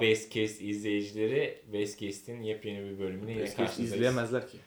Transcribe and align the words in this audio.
Merhaba 0.00 0.10
Basecast 0.10 0.62
izleyicileri. 0.62 1.62
Basecast'in 1.72 2.42
yepyeni 2.42 2.90
bir 2.90 2.98
bölümüne 2.98 3.32
yine 3.32 3.44
karşınızdayız. 3.44 3.92
izleyemezler 3.92 4.48
ki. 4.48 4.58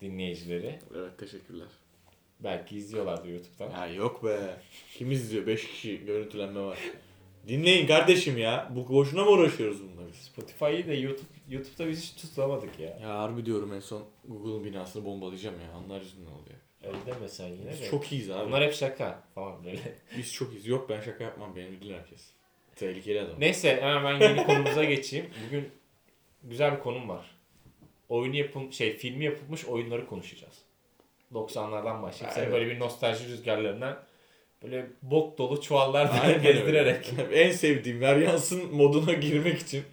Dinleyicileri. 0.00 0.78
Evet 0.96 1.18
teşekkürler. 1.18 1.68
Belki 2.40 2.76
izliyorlardır 2.76 3.28
YouTube'dan. 3.28 3.70
Ya 3.70 3.86
yok 3.94 4.24
be. 4.24 4.56
Kim 4.94 5.10
izliyor? 5.10 5.46
5 5.46 5.68
kişi 5.68 6.04
görüntülenme 6.04 6.60
var. 6.60 6.78
Dinleyin 7.48 7.86
kardeşim 7.86 8.38
ya. 8.38 8.72
Bu 8.74 8.88
boşuna 8.88 9.24
mı 9.24 9.30
uğraşıyoruz 9.30 9.82
bununla 9.82 10.08
biz? 10.08 10.16
Spotify'ı 10.16 10.88
da 10.88 10.94
YouTube 10.94 11.28
YouTube'da 11.48 11.88
biz 11.88 12.02
hiç 12.02 12.22
tutamadık 12.22 12.80
ya. 12.80 12.98
Ya 13.02 13.18
harbi 13.18 13.46
diyorum 13.46 13.72
en 13.72 13.80
son 13.80 14.04
Google'ın 14.28 14.64
binasını 14.64 15.04
bombalayacağım 15.04 15.56
ya. 15.60 15.78
Onlar 15.86 16.00
yüzünden 16.00 16.30
oluyor. 16.30 16.56
Öyle 16.84 16.96
deme 17.06 17.28
sen 17.28 17.48
yine 17.48 17.70
Biz 17.70 17.80
de. 17.80 17.90
çok 17.90 18.12
iyiyiz 18.12 18.30
abi. 18.30 18.46
Bunlar 18.46 18.64
hep 18.64 18.74
şaka 18.74 19.22
falan 19.34 19.64
böyle. 19.64 19.98
Biz 20.18 20.32
çok 20.32 20.52
iyiyiz. 20.52 20.66
Yok 20.66 20.88
ben 20.88 21.00
şaka 21.00 21.24
yapmam. 21.24 21.56
Beni 21.56 21.80
bilir 21.80 21.94
herkes. 21.94 22.36
Tehlikeli 22.76 23.20
adam. 23.20 23.34
Neyse 23.40 23.78
hemen 23.82 24.20
ben 24.20 24.28
yeni 24.28 24.46
konumuza 24.46 24.84
geçeyim. 24.84 25.26
Bugün 25.46 25.68
güzel 26.44 26.74
bir 26.74 26.80
konum 26.80 27.08
var. 27.08 27.30
Oyunu 28.08 28.36
yapım 28.36 28.72
şey 28.72 28.96
filmi 28.96 29.24
yapılmış 29.24 29.64
oyunları 29.64 30.06
konuşacağız. 30.06 30.54
90'lardan 31.34 32.02
başlayıp 32.02 32.34
seni 32.34 32.44
Evet. 32.44 32.52
böyle 32.52 32.70
bir 32.70 32.78
nostalji 32.80 33.28
rüzgarlarından 33.28 34.02
böyle 34.62 34.86
bok 35.02 35.38
dolu 35.38 35.62
çuvallar 35.62 36.34
gezdirerek. 36.42 37.12
en 37.32 37.50
sevdiğim 37.50 38.00
Varyans'ın 38.00 38.74
moduna 38.74 39.12
girmek 39.12 39.58
için. 39.58 39.84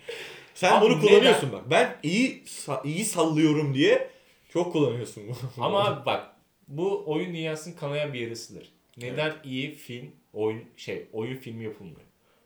Sen 0.54 0.72
Abi 0.72 0.86
bunu 0.86 0.98
neden? 0.98 1.08
kullanıyorsun 1.08 1.52
bak. 1.52 1.62
Ben 1.70 1.96
iyi 2.04 2.44
iyi 2.84 3.06
sallıyorum 3.06 3.74
diye 3.74 4.10
çok 4.50 4.74
kullanıyorsun 4.74 5.24
bunu. 5.28 5.36
Ama 5.66 6.04
bak 6.06 6.28
bu 6.68 7.04
oyun 7.06 7.34
dünyasının 7.34 7.76
kanayan 7.76 8.14
bir 8.14 8.20
yarısıdır. 8.20 8.70
Neden 8.98 9.34
iyi 9.44 9.72
film, 9.76 10.12
oyun 10.34 10.64
şey, 10.78 11.08
oyun 11.14 11.38
filmi 11.38 11.64
yapılmıyor? 11.64 12.02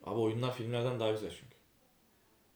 Abi 0.08 0.20
oyunlar 0.20 0.54
filmlerden 0.54 1.00
daha 1.00 1.12
güzel 1.12 1.30
çünkü. 1.30 1.58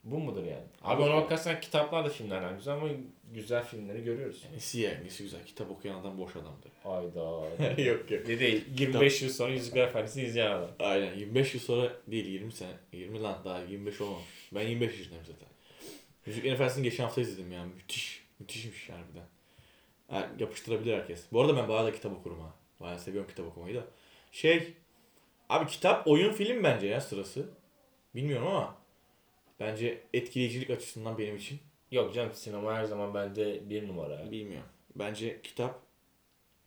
Bu 0.04 0.20
mudur 0.20 0.44
yani? 0.44 0.64
Abi 0.82 1.02
ona 1.02 1.16
bakarsan 1.16 1.60
kitaplar 1.60 2.06
da 2.06 2.10
filmlerden 2.10 2.58
güzel 2.58 2.74
ama 2.74 2.88
güzel 3.34 3.64
filmleri 3.64 4.04
görüyoruz. 4.04 4.46
Nesi 4.54 4.80
ya? 4.80 5.00
Nesi 5.04 5.24
güzel? 5.24 5.46
Kitap 5.46 5.72
okuyan 5.72 6.00
adam 6.00 6.18
boş 6.18 6.36
adamdır. 6.36 6.72
Ayda. 6.86 7.82
yok 7.82 8.12
yok. 8.12 8.28
ne 8.28 8.40
değil 8.40 8.66
25 8.80 9.22
yıl 9.22 9.30
sonra 9.30 9.52
Yüzükler 9.52 9.88
Efendisi 9.88 10.22
izleyen 10.22 10.52
adam. 10.52 10.72
Aynen 10.80 11.16
25 11.16 11.54
yıl 11.54 11.62
sonra 11.62 11.94
değil 12.08 12.26
20 12.26 12.52
sene. 12.52 12.74
20 12.94 13.22
lan 13.22 13.38
daha 13.46 13.64
25 13.64 14.02
olmamış. 14.02 14.26
Ben 14.52 14.68
25 14.68 14.98
yaşındayım 14.98 15.26
zaten. 15.26 15.48
Yüzüklerin 16.26 16.54
Efendisi'ni 16.54 16.84
geçen 16.84 17.04
hafta 17.04 17.22
izledim 17.22 17.52
ya. 17.52 17.66
Müthiş. 17.66 18.24
Müthişmiş 18.40 18.90
harbiden. 18.90 19.26
Ha, 20.08 20.30
yapıştırabilir 20.40 20.94
herkes. 20.94 21.26
Bu 21.32 21.42
arada 21.42 21.58
ben 21.58 21.70
bayağı 21.70 21.86
da 21.86 21.94
kitap 21.94 22.12
okurum 22.20 22.40
ha. 22.40 22.54
Bayağı 22.80 23.00
seviyorum 23.00 23.30
kitap 23.30 23.48
okumayı 23.48 23.76
da. 23.76 23.86
Şey. 24.32 24.74
Abi 25.52 25.68
kitap 25.68 26.08
oyun 26.08 26.32
film 26.32 26.64
bence 26.64 26.88
ya 26.88 27.02
sırası. 27.02 27.50
Bilmiyorum 28.16 28.48
ama. 28.48 28.78
Bence 29.60 30.02
etkileyicilik 30.14 30.70
açısından 30.70 31.18
benim 31.18 31.38
için. 31.38 31.60
Yok 31.92 32.14
canım 32.14 32.34
sinema 32.34 32.76
her 32.76 32.84
zaman 32.84 33.14
bende 33.14 33.70
bir 33.70 33.88
numara. 33.88 34.32
Bilmiyorum. 34.32 34.70
Bence 34.96 35.42
kitap 35.42 35.80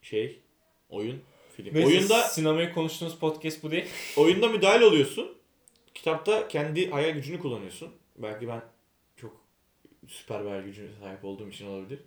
şey 0.03 0.41
oyun 0.89 1.23
film. 1.57 1.75
Neyse, 1.75 1.89
Oyunda 1.89 2.23
sinemayı 2.23 2.73
konuştuğunuz 2.73 3.19
podcast 3.19 3.63
bu 3.63 3.71
değil. 3.71 3.85
oyunda 4.17 4.49
müdahale 4.49 4.85
oluyorsun. 4.85 5.39
Kitapta 5.95 6.49
kendi 6.49 6.91
hayal 6.91 7.11
gücünü 7.11 7.39
kullanıyorsun. 7.39 7.93
Belki 8.17 8.49
ben 8.49 8.63
çok 9.17 9.41
süper 10.09 10.45
bir 10.45 10.49
hayal 10.49 10.63
gücüne 10.63 10.89
sahip 11.01 11.25
olduğum 11.25 11.49
için 11.49 11.67
olabilir. 11.67 11.99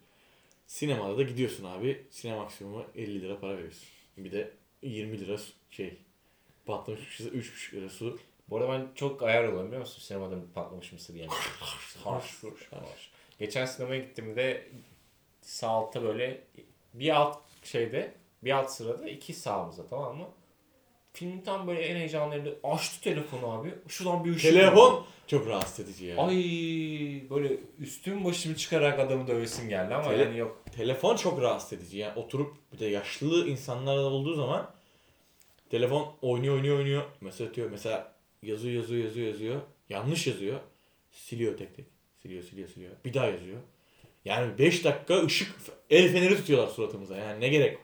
Sinemada 0.67 1.17
da 1.17 1.23
gidiyorsun 1.23 1.63
abi. 1.63 2.05
Sinema 2.09 2.37
maksimuma 2.37 2.85
50 2.95 3.21
lira 3.21 3.39
para 3.39 3.53
veriyorsun. 3.57 3.87
Bir 4.17 4.31
de 4.31 4.51
20 4.81 5.19
lira 5.19 5.37
şey 5.71 5.97
patlamış 6.67 7.19
mısır, 7.19 7.33
3,5 7.33 7.73
lira 7.75 7.89
su. 7.89 8.19
Bu 8.49 8.57
arada 8.57 8.71
ben 8.71 8.87
çok 8.95 9.23
ayar 9.23 9.43
oluyorum 9.43 9.67
biliyor 9.67 9.81
musun? 9.81 10.01
Sinemada 10.01 10.35
patlamış 10.55 10.91
mısır 10.91 11.13
yemek. 11.15 11.31
harş, 12.03 12.43
harş. 12.71 13.11
Geçen 13.39 13.65
sinemaya 13.65 14.01
gittiğimde 14.01 14.67
sağ 15.41 15.67
altta 15.67 16.03
böyle 16.03 16.43
bir 16.93 17.09
alt 17.15 17.37
şeyde 17.63 18.13
bir 18.43 18.51
alt 18.51 18.71
sırada 18.71 19.09
iki 19.09 19.33
sağımızda 19.33 19.87
tamam 19.87 20.17
mı? 20.17 20.27
Filmin 21.13 21.41
tam 21.41 21.67
böyle 21.67 21.81
en 21.81 21.95
heyecanlı 21.95 22.35
yerinde 22.35 22.55
açtı 22.63 23.01
telefonu 23.01 23.51
abi. 23.51 23.73
Şuradan 23.87 24.25
bir 24.25 24.35
ışık. 24.35 24.51
Telefon 24.51 25.05
çok 25.27 25.47
rahatsız 25.47 25.79
edici 25.85 26.05
ya. 26.05 26.17
Ay 26.17 26.35
böyle 27.29 27.57
üstüm 27.79 28.25
başımı 28.25 28.55
çıkarak 28.55 28.99
adamı 28.99 29.27
dövesim 29.27 29.69
geldi 29.69 29.93
ama 29.95 30.11
Tele- 30.11 30.23
yani 30.23 30.37
yok. 30.37 30.63
Telefon 30.75 31.15
çok 31.15 31.41
rahatsız 31.41 31.73
edici. 31.73 31.97
Yani 31.97 32.19
oturup 32.19 32.55
bir 32.73 32.79
de 32.79 32.85
yaşlı 32.85 33.47
insanlar 33.47 33.97
olduğu 33.97 34.33
zaman 34.33 34.69
telefon 35.69 36.15
oynuyor 36.21 36.55
oynuyor 36.55 36.77
oynuyor. 36.77 37.03
Mesaj 37.21 37.47
atıyor. 37.47 37.71
Mesela 37.71 38.11
yazıyor 38.43 38.75
yazıyor 38.75 39.03
yazıyor 39.03 39.27
yazıyor. 39.27 39.61
Yanlış 39.89 40.27
yazıyor. 40.27 40.59
Siliyor 41.11 41.57
tek 41.57 41.75
tek. 41.75 41.85
Siliyor 42.21 42.43
siliyor 42.43 42.69
siliyor. 42.69 42.91
Bir 43.05 43.13
daha 43.13 43.25
yazıyor. 43.27 43.57
Yani 44.25 44.57
5 44.57 44.83
dakika 44.85 45.25
ışık 45.25 45.55
el 45.89 46.11
feneri 46.11 46.35
tutuyorlar 46.37 46.67
suratımıza. 46.67 47.17
Yani 47.17 47.41
ne 47.41 47.47
gerek 47.47 47.73
var? 47.75 47.81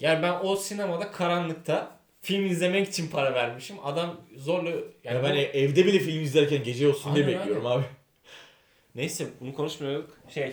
Yani 0.00 0.22
ben 0.22 0.40
o 0.42 0.56
sinemada 0.56 1.10
karanlıkta 1.10 1.98
film 2.22 2.46
izlemek 2.46 2.88
için 2.88 3.08
para 3.08 3.34
vermişim. 3.34 3.76
Adam 3.84 4.20
zorla 4.36 4.70
yani 4.70 4.82
Yani 5.04 5.22
ben 5.22 5.32
bu- 5.32 5.38
evde 5.38 5.86
bile 5.86 5.98
film 5.98 6.22
izlerken 6.22 6.62
gece 6.64 6.88
olsun 6.88 7.14
diye 7.14 7.26
Aynen, 7.26 7.38
bekliyorum 7.40 7.66
abi. 7.66 7.84
Neyse 8.94 9.26
bunu 9.40 9.54
konuşmuyorduk. 9.54 10.10
Şey 10.28 10.52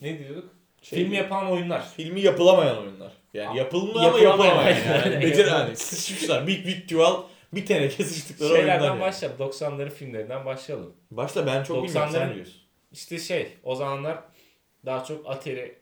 ne 0.00 0.18
diyorduk? 0.18 0.50
Şey- 0.82 0.98
Film 0.98 1.12
yapan 1.12 1.50
oyunlar. 1.50 1.88
Filmi 1.96 2.20
yapılamayan 2.20 2.78
oyunlar. 2.78 3.12
Yani 3.34 3.48
Aa, 3.48 3.54
yapılmıyor 3.56 4.04
ama 4.04 4.18
yapılamayan. 4.18 4.76
Yani. 4.86 5.20
Becer 5.20 5.46
hani 5.46 5.76
sıçmışlar. 5.76 6.46
Big 6.46 6.66
big 6.66 6.88
çuval 6.88 7.22
bir 7.52 7.66
teneke 7.66 8.04
sıçtıkları. 8.04 8.56
Şeylerden 8.56 8.84
yani. 8.84 9.00
başlayalım. 9.00 9.38
90'ların 9.40 9.90
filmlerinden 9.90 10.46
başlayalım. 10.46 10.92
Başta 11.10 11.46
ben 11.46 11.64
çok 11.64 11.84
bilmiyorum 11.84 12.10
90'ların 12.10 12.12
sen 12.12 12.30
biliyorsun. 12.30 12.62
İşte 12.92 13.18
şey 13.18 13.48
o 13.62 13.74
zamanlar 13.74 14.18
daha 14.86 15.04
çok 15.04 15.30
Atari 15.30 15.78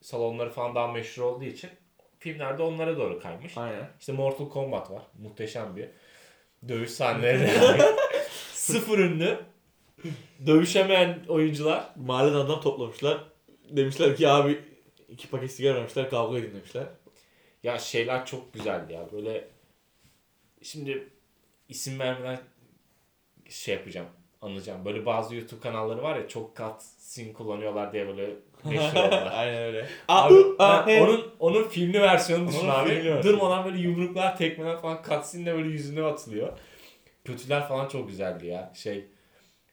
salonları 0.00 0.50
falan 0.50 0.74
daha 0.74 0.92
meşhur 0.92 1.22
olduğu 1.22 1.44
için 1.44 1.70
filmlerde 2.18 2.62
onlara 2.62 2.96
doğru 2.96 3.20
kaymış. 3.20 3.58
Aynen. 3.58 3.88
İşte 4.00 4.12
Mortal 4.12 4.48
Kombat 4.48 4.90
var. 4.90 5.02
Muhteşem 5.18 5.76
bir 5.76 5.88
dövüş 6.68 6.90
sahneleri. 6.90 7.50
Sıfır 8.52 8.98
ünlü. 8.98 9.38
Dövüşemeyen 10.46 11.18
oyuncular. 11.28 11.84
Mahalleden 11.96 12.38
adam 12.38 12.60
toplamışlar. 12.60 13.24
Demişler 13.70 14.16
ki 14.16 14.28
abi 14.28 14.71
iki 15.12 15.30
paket 15.30 15.52
sigara 15.52 15.74
vermişler 15.74 16.10
kavga 16.10 16.38
edin 16.38 16.54
demişler. 16.54 16.84
Ya 17.62 17.78
şeyler 17.78 18.26
çok 18.26 18.54
güzeldi 18.54 18.92
ya. 18.92 19.06
Böyle 19.12 19.48
şimdi 20.62 21.08
isim 21.68 21.98
vermeden 21.98 22.40
şey 23.48 23.74
yapacağım. 23.74 24.06
Anlayacağım. 24.42 24.84
Böyle 24.84 25.06
bazı 25.06 25.34
YouTube 25.34 25.60
kanalları 25.60 26.02
var 26.02 26.16
ya 26.16 26.28
çok 26.28 26.56
cutscene 26.56 27.32
kullanıyorlar 27.32 27.92
diye 27.92 28.06
böyle 28.06 28.30
meşhur 28.64 28.96
oldular. 29.04 29.32
Aynen 29.34 29.62
öyle. 29.62 29.88
Abi, 30.08 30.34
Aa, 30.58 30.86
ben 30.86 31.00
onun 31.02 31.30
onun 31.38 31.68
filmli 31.68 32.00
versiyonunu 32.00 32.48
düşün 32.48 32.68
abi. 32.68 32.90
versiyonu. 32.90 33.22
Durmadan 33.22 33.64
böyle 33.64 33.78
yumruklar, 33.78 34.36
tekmeler 34.36 34.80
falan 34.80 35.02
cutscene'le 35.08 35.54
böyle 35.54 35.68
yüzüne 35.68 36.02
atılıyor. 36.02 36.58
Kötüler 37.24 37.68
falan 37.68 37.88
çok 37.88 38.08
güzeldi 38.08 38.46
ya. 38.46 38.72
Şey 38.74 39.06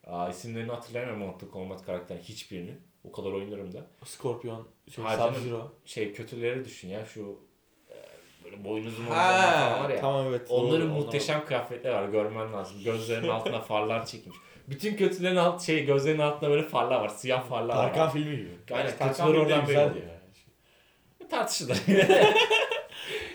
Aa, 0.07 0.29
isimlerini 0.29 0.71
hatırlayamıyorum 0.71 1.25
Mortal 1.25 1.49
Kombat 1.49 1.85
karakterin 1.85 2.21
hiçbirinin. 2.21 2.81
O 3.03 3.11
kadar 3.11 3.31
oynarım 3.31 3.73
da. 3.73 3.87
Scorpion, 4.05 4.67
şey, 4.95 5.03
Hayır 5.03 5.19
Sub 5.19 5.25
canım. 5.25 5.41
Zero. 5.43 5.71
Şey 5.85 6.13
kötüleri 6.13 6.65
düşün 6.65 6.87
ya 6.89 7.05
şu 7.05 7.39
e, 7.89 7.95
böyle 8.43 8.63
boynuzlu 8.63 9.03
falan 9.03 9.83
var 9.83 9.89
ya. 9.89 10.01
tamam 10.01 10.25
evet. 10.29 10.47
Onların 10.49 10.89
doğru, 10.89 10.95
muhteşem 10.95 11.45
kıyafetleri 11.45 11.93
var 11.93 12.09
görmen 12.09 12.53
lazım. 12.53 12.83
Gözlerinin 12.83 13.27
altına 13.27 13.61
farlar 13.61 14.05
çekilmiş. 14.05 14.37
Bütün 14.67 14.95
kötülerin 14.95 15.35
alt 15.35 15.61
şey 15.61 15.85
gözlerinin 15.85 16.21
altında 16.21 16.49
böyle 16.49 16.63
farlar 16.63 17.01
var. 17.01 17.09
Siyah 17.09 17.49
farlar 17.49 17.75
var. 17.75 17.83
Tarkan 17.83 18.09
filmi 18.09 18.37
gibi. 18.37 18.49
Aynen, 18.71 18.89
Tarkan 18.97 19.07
kötüler 19.09 19.25
filmi 19.25 19.35
de 19.35 19.39
oradan 19.39 19.65
güzeldi 19.65 19.95
belli. 19.95 20.09
ya. 21.23 21.27
Tartışılır. 21.29 21.77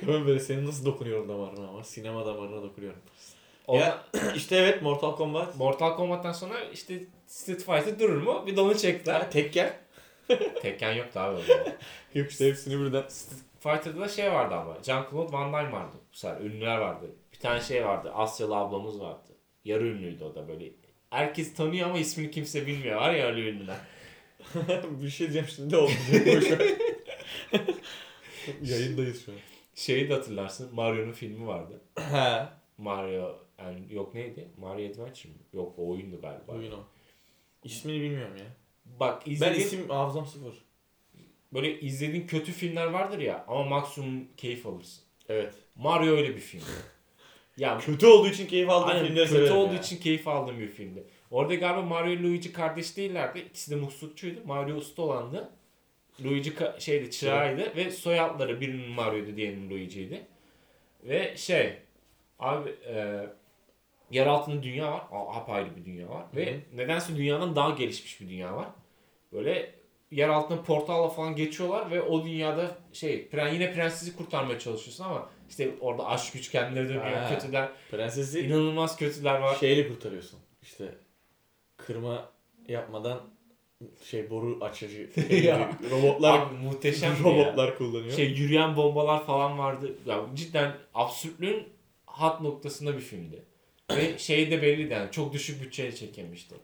Ben 0.08 0.26
böyle 0.26 0.40
senin 0.40 0.66
nasıl 0.66 0.84
dokunuyorum 0.84 1.28
damarına 1.28 1.68
ama 1.68 1.84
sinema 1.84 2.26
damarına 2.26 2.62
dokunuyorum. 2.62 3.00
Ona- 3.66 3.80
Ya 3.80 4.04
işte 4.36 4.56
evet 4.56 4.82
Mortal 4.82 5.16
Kombat. 5.16 5.56
Mortal 5.56 5.96
Kombat'tan 5.96 6.32
sonra 6.32 6.54
işte 6.72 7.04
Street 7.26 7.64
Fighter 7.64 7.98
durur 7.98 8.22
mu? 8.22 8.44
Bir 8.46 8.56
de 8.56 8.60
onu 8.60 8.78
çektiler. 8.78 9.20
Ha, 9.20 9.30
Tekken. 9.30 9.72
Tekken 10.62 10.92
yoktu 10.92 11.20
abi 11.20 11.36
o 11.36 11.42
zaman. 11.42 11.66
Yok 12.14 12.30
işte 12.30 12.48
hepsini 12.48 12.80
birden. 12.86 13.04
Street 13.08 13.42
Fighter'da 13.60 14.00
da 14.00 14.08
şey 14.08 14.32
vardı 14.32 14.54
ama. 14.54 14.74
Jean-Claude 14.82 15.32
Van 15.32 15.52
Damme 15.52 15.72
vardı. 15.72 15.96
Bu 16.12 16.16
sefer 16.16 16.40
ünlüler 16.40 16.78
vardı. 16.78 17.06
Bir 17.32 17.38
tane 17.38 17.60
şey 17.60 17.84
vardı. 17.86 18.12
Asyalı 18.14 18.56
ablamız 18.56 19.00
vardı. 19.00 19.28
Yarı 19.64 19.86
ünlüydü 19.86 20.24
o 20.24 20.34
da 20.34 20.48
böyle. 20.48 20.70
Herkes 21.10 21.54
tanıyor 21.54 21.88
ama 21.88 21.98
ismini 21.98 22.30
kimse 22.30 22.66
bilmiyor. 22.66 22.96
Var 23.00 23.14
ya 23.14 23.26
öyle 23.26 23.40
ünlüler. 23.50 23.76
bir 25.02 25.08
şey 25.10 25.32
diyeceğim 25.32 25.48
şimdi 25.48 25.76
ver. 25.76 25.90
Yayındayız 28.62 29.24
şu 29.26 29.32
an. 29.32 29.38
Şeyi 29.74 30.08
de 30.08 30.14
hatırlarsın. 30.14 30.74
Mario'nun 30.74 31.12
filmi 31.12 31.46
vardı. 31.46 31.80
Mario 32.78 33.43
yani 33.58 33.78
yok 33.90 34.14
neydi? 34.14 34.48
Mario 34.58 34.90
Adventure 34.90 35.32
mi? 35.32 35.38
Yok 35.52 35.74
o 35.78 35.88
oyundu 35.90 36.20
galiba. 36.20 36.52
Oyun 36.52 36.72
o. 36.72 36.84
İsmini 37.64 38.00
bilmiyorum 38.00 38.36
ya. 38.36 38.44
Bak 39.00 39.22
Ben 39.26 39.30
izlediğin, 39.32 39.66
isim 39.66 39.88
hafızam 39.88 40.26
sıfır. 40.26 40.54
böyle 41.52 41.80
izlediğin 41.80 42.26
kötü 42.26 42.52
filmler 42.52 42.86
vardır 42.86 43.18
ya 43.18 43.44
ama 43.48 43.62
maksimum 43.64 44.28
keyif 44.36 44.66
alırsın. 44.66 45.04
Evet. 45.28 45.54
Mario 45.76 46.16
öyle 46.16 46.34
bir 46.36 46.40
film. 46.40 46.62
ya 47.56 47.78
Kötü 47.78 48.06
olduğu 48.06 48.28
için 48.28 48.46
keyif 48.46 48.70
aldığım 48.70 48.88
Aynen, 48.88 49.06
filmleri 49.06 49.28
kötü 49.28 49.52
olduğu 49.52 49.74
ya. 49.74 49.80
için 49.80 49.96
keyif 50.00 50.28
aldığım 50.28 50.58
bir 50.58 50.68
filmdi. 50.68 51.04
Orada 51.30 51.54
galiba 51.54 51.82
Mario 51.82 52.22
Luigi 52.22 52.52
kardeş 52.52 52.96
değillerdi. 52.96 53.38
İkisi 53.38 53.70
de 53.70 53.76
muslukçuydu. 53.76 54.40
Mario 54.44 54.76
usta 54.76 55.02
olandı. 55.02 55.50
Luigi 56.24 56.52
şeydi 56.78 57.10
çırağıydı 57.10 57.76
ve 57.76 57.90
soyadları 57.90 58.60
birinin 58.60 58.88
Mario'ydu 58.90 59.36
diğerinin 59.36 59.70
Luigi'ydi. 59.70 60.26
Ve 61.04 61.36
şey 61.36 61.72
abi 62.38 62.70
e, 62.86 63.26
yer 64.10 64.26
altında 64.26 64.62
dünya 64.62 64.92
var. 64.92 65.02
Apayrı 65.12 65.76
bir 65.76 65.84
dünya 65.84 66.08
var. 66.08 66.24
Ve 66.36 66.52
Hı 66.52 66.56
hı. 66.56 66.60
nedense 66.76 67.16
dünyadan 67.16 67.56
daha 67.56 67.70
gelişmiş 67.70 68.20
bir 68.20 68.28
dünya 68.28 68.56
var. 68.56 68.68
Böyle 69.32 69.74
yer 70.10 70.28
altına 70.28 70.62
portalla 70.62 71.08
falan 71.08 71.36
geçiyorlar 71.36 71.90
ve 71.90 72.02
o 72.02 72.24
dünyada 72.24 72.76
şey 72.92 73.28
pren, 73.28 73.54
yine 73.54 73.72
prensesi 73.74 74.16
kurtarmaya 74.16 74.58
çalışıyorsun 74.58 75.04
ama 75.04 75.28
işte 75.48 75.70
orada 75.80 76.06
aşk 76.06 76.32
güç 76.32 76.50
kendileri 76.50 76.88
dönüyor. 76.88 77.04
Ha. 77.04 77.28
Kötüler. 77.34 77.68
Prensesi 77.90 78.40
inanılmaz 78.40 78.96
kötüler 78.96 79.40
var. 79.40 79.54
şeyle 79.56 79.88
kurtarıyorsun. 79.88 80.38
İşte 80.62 80.94
kırma 81.76 82.28
yapmadan 82.68 83.20
şey 84.04 84.30
boru 84.30 84.58
açıcı 84.64 85.10
Ya. 85.44 85.72
robotlar 85.90 86.38
Abi 86.38 86.54
muhteşem 86.54 87.12
bir 87.20 87.30
ya. 87.30 87.44
robotlar 87.46 87.78
kullanıyor. 87.78 88.12
Şey 88.12 88.30
yürüyen 88.30 88.76
bombalar 88.76 89.26
falan 89.26 89.58
vardı. 89.58 89.92
Ya 90.06 90.20
cidden 90.34 90.72
absürtlüğün 90.94 91.62
hat 92.06 92.40
noktasında 92.40 92.94
bir 92.96 93.00
filmdi. 93.02 93.42
Ve 93.90 94.18
şey 94.18 94.50
de 94.50 94.62
belliydi 94.62 94.92
yani 94.92 95.10
çok 95.10 95.32
düşük 95.32 95.62
bütçeyle 95.62 95.94
çekilmişti. 95.94 96.54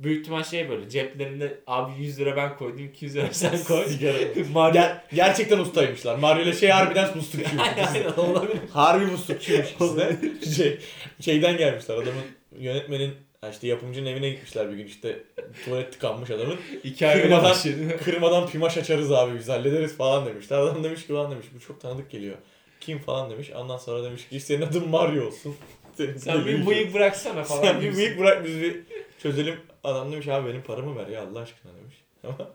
Büyük 0.00 0.20
ihtimal 0.20 0.44
şey 0.44 0.68
böyle 0.68 0.90
ceplerinde 0.90 1.58
abi 1.66 2.02
100 2.02 2.20
lira 2.20 2.36
ben 2.36 2.56
koydum 2.56 2.84
200 2.84 3.14
lira 3.14 3.28
sen 3.32 3.64
koy. 3.64 3.84
Sigara. 3.88 4.16
Mario... 4.52 4.80
Ger- 4.80 4.96
gerçekten 5.14 5.58
ustaymışlar. 5.58 6.18
Mario 6.18 6.42
ile 6.42 6.52
şey 6.52 6.68
harbiden 6.68 7.16
muslukçuymuş. 7.16 7.68
Aynen 7.76 8.12
olabilir. 8.12 8.58
Harbi 8.72 9.04
muslukçuymuş 9.06 9.70
ikisi 9.74 9.96
de. 9.96 10.18
Şey, 10.56 10.78
şeyden 11.20 11.56
gelmişler 11.56 11.94
adamın 11.94 12.24
yönetmenin 12.58 13.14
ha 13.40 13.50
işte 13.50 13.66
yapımcının 13.66 14.06
evine 14.06 14.30
gitmişler 14.30 14.70
bir 14.70 14.76
gün 14.76 14.86
işte 14.86 15.18
tuvalet 15.64 15.92
tıkanmış 15.92 16.30
adamın. 16.30 16.56
İki 16.84 17.06
ay 17.06 17.22
Kırmadan-. 17.22 17.98
Kırmadan 18.04 18.48
pimaş 18.48 18.76
açarız 18.76 19.12
abi 19.12 19.38
biz 19.38 19.48
hallederiz 19.48 19.96
falan 19.96 20.26
demişler. 20.26 20.58
Adam 20.58 20.84
demiş 20.84 21.06
ki 21.06 21.12
falan 21.12 21.30
demiş 21.30 21.46
bu 21.54 21.60
çok 21.60 21.80
tanıdık 21.80 22.10
geliyor. 22.10 22.36
Kim 22.80 22.98
falan 22.98 23.30
demiş. 23.30 23.50
Ondan 23.50 23.76
sonra 23.78 24.04
demiş 24.04 24.28
ki 24.28 24.40
senin 24.40 24.62
adın 24.62 24.88
Mario 24.88 25.26
olsun. 25.26 25.56
Senin 25.94 26.16
Sen 26.16 26.46
bir 26.46 26.66
bıyık 26.66 26.94
bıraksana 26.94 27.44
falan. 27.44 27.62
Sen 27.62 27.80
bir 27.80 27.96
bıyık 27.96 28.18
bırak 28.18 28.44
biz 28.44 28.60
bir 28.60 28.82
çözelim. 29.18 29.60
Adam 29.84 30.12
demiş 30.12 30.28
abi 30.28 30.48
benim 30.48 30.62
paramı 30.62 30.96
ver 30.96 31.06
ya 31.06 31.22
Allah 31.22 31.40
aşkına 31.40 31.72
demiş. 31.76 31.94
Ama 32.24 32.50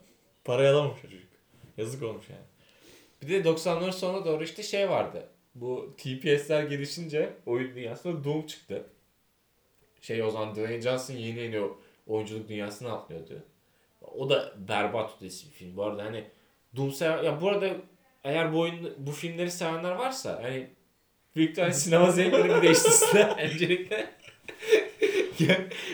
parayı 0.45 0.69
alamamış 0.69 1.01
çocuk. 1.01 1.19
Yazık 1.77 2.03
olmuş 2.03 2.25
yani. 2.29 2.41
Bir 3.21 3.29
de 3.29 3.49
90'ların 3.49 3.91
sonuna 3.91 4.25
doğru 4.25 4.43
işte 4.43 4.63
şey 4.63 4.89
vardı. 4.89 5.27
Bu 5.55 5.95
TPS'ler 5.97 6.63
gelişince 6.63 7.33
oyun 7.45 7.75
dünyasında 7.75 8.23
Doom 8.23 8.45
çıktı. 8.45 8.83
Şey 10.01 10.23
o 10.23 10.31
zaman 10.31 10.55
Dwayne 10.55 10.81
Johnson 10.81 11.13
yeni 11.13 11.39
yeni 11.39 11.59
o 11.59 11.79
oyunculuk 12.07 12.49
dünyasına 12.49 12.93
atlıyordu. 12.93 13.43
O 14.01 14.29
da 14.29 14.53
berbat 14.57 15.11
ötesi 15.15 15.47
bir 15.47 15.51
film. 15.51 15.77
Bu 15.77 15.83
arada 15.83 16.03
hani 16.03 16.23
Doom 16.75 16.91
sever... 16.91 17.23
Ya 17.23 17.41
bu 17.41 17.49
arada 17.49 17.69
eğer 18.23 18.53
bu 18.53 18.59
oyun, 18.59 18.93
bu 18.97 19.11
filmleri 19.11 19.51
sevenler 19.51 19.91
varsa 19.91 20.43
hani 20.43 20.69
büyük 21.39 21.51
ihtimalle 21.51 21.73
sinema 21.73 22.11
zevkleri 22.11 22.49
bir 22.49 22.61
değiştirsinler 22.61 23.37
öncelikle. 23.51 24.09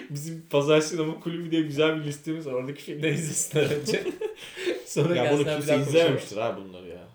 Bizim 0.10 0.46
Pazar 0.50 0.82
Sinema 0.82 1.20
Kulübü 1.20 1.52
diye 1.52 1.62
güzel 1.62 2.00
bir 2.00 2.04
listemiz 2.04 2.48
var. 2.48 2.54
Oradaki 2.54 2.84
filmleri 2.84 3.14
izlesinler 3.14 3.72
önce. 3.72 4.04
Sonra 4.86 5.16
Ya 5.16 5.34
bunu 5.34 5.44
kimse 5.44 5.78
izlememiştir 5.80 6.38
abi 6.38 6.62
bunları 6.62 6.88
ya. 6.88 7.08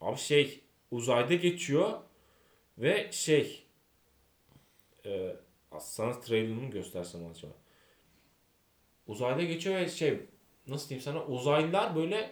Abi 0.00 0.18
şey 0.18 0.60
uzayda 0.90 1.34
geçiyor 1.34 1.92
ve 2.78 3.12
şey 3.12 3.64
e, 5.06 5.36
sana 5.80 6.20
trailerını 6.20 6.70
göstersem 6.70 7.26
acaba? 7.26 7.52
Uzayda 9.06 9.42
geçiyor 9.42 9.76
ve 9.76 9.88
şey 9.88 10.20
nasıl 10.66 10.88
diyeyim 10.88 11.04
sana 11.04 11.24
uzaylılar 11.24 11.96
böyle 11.96 12.30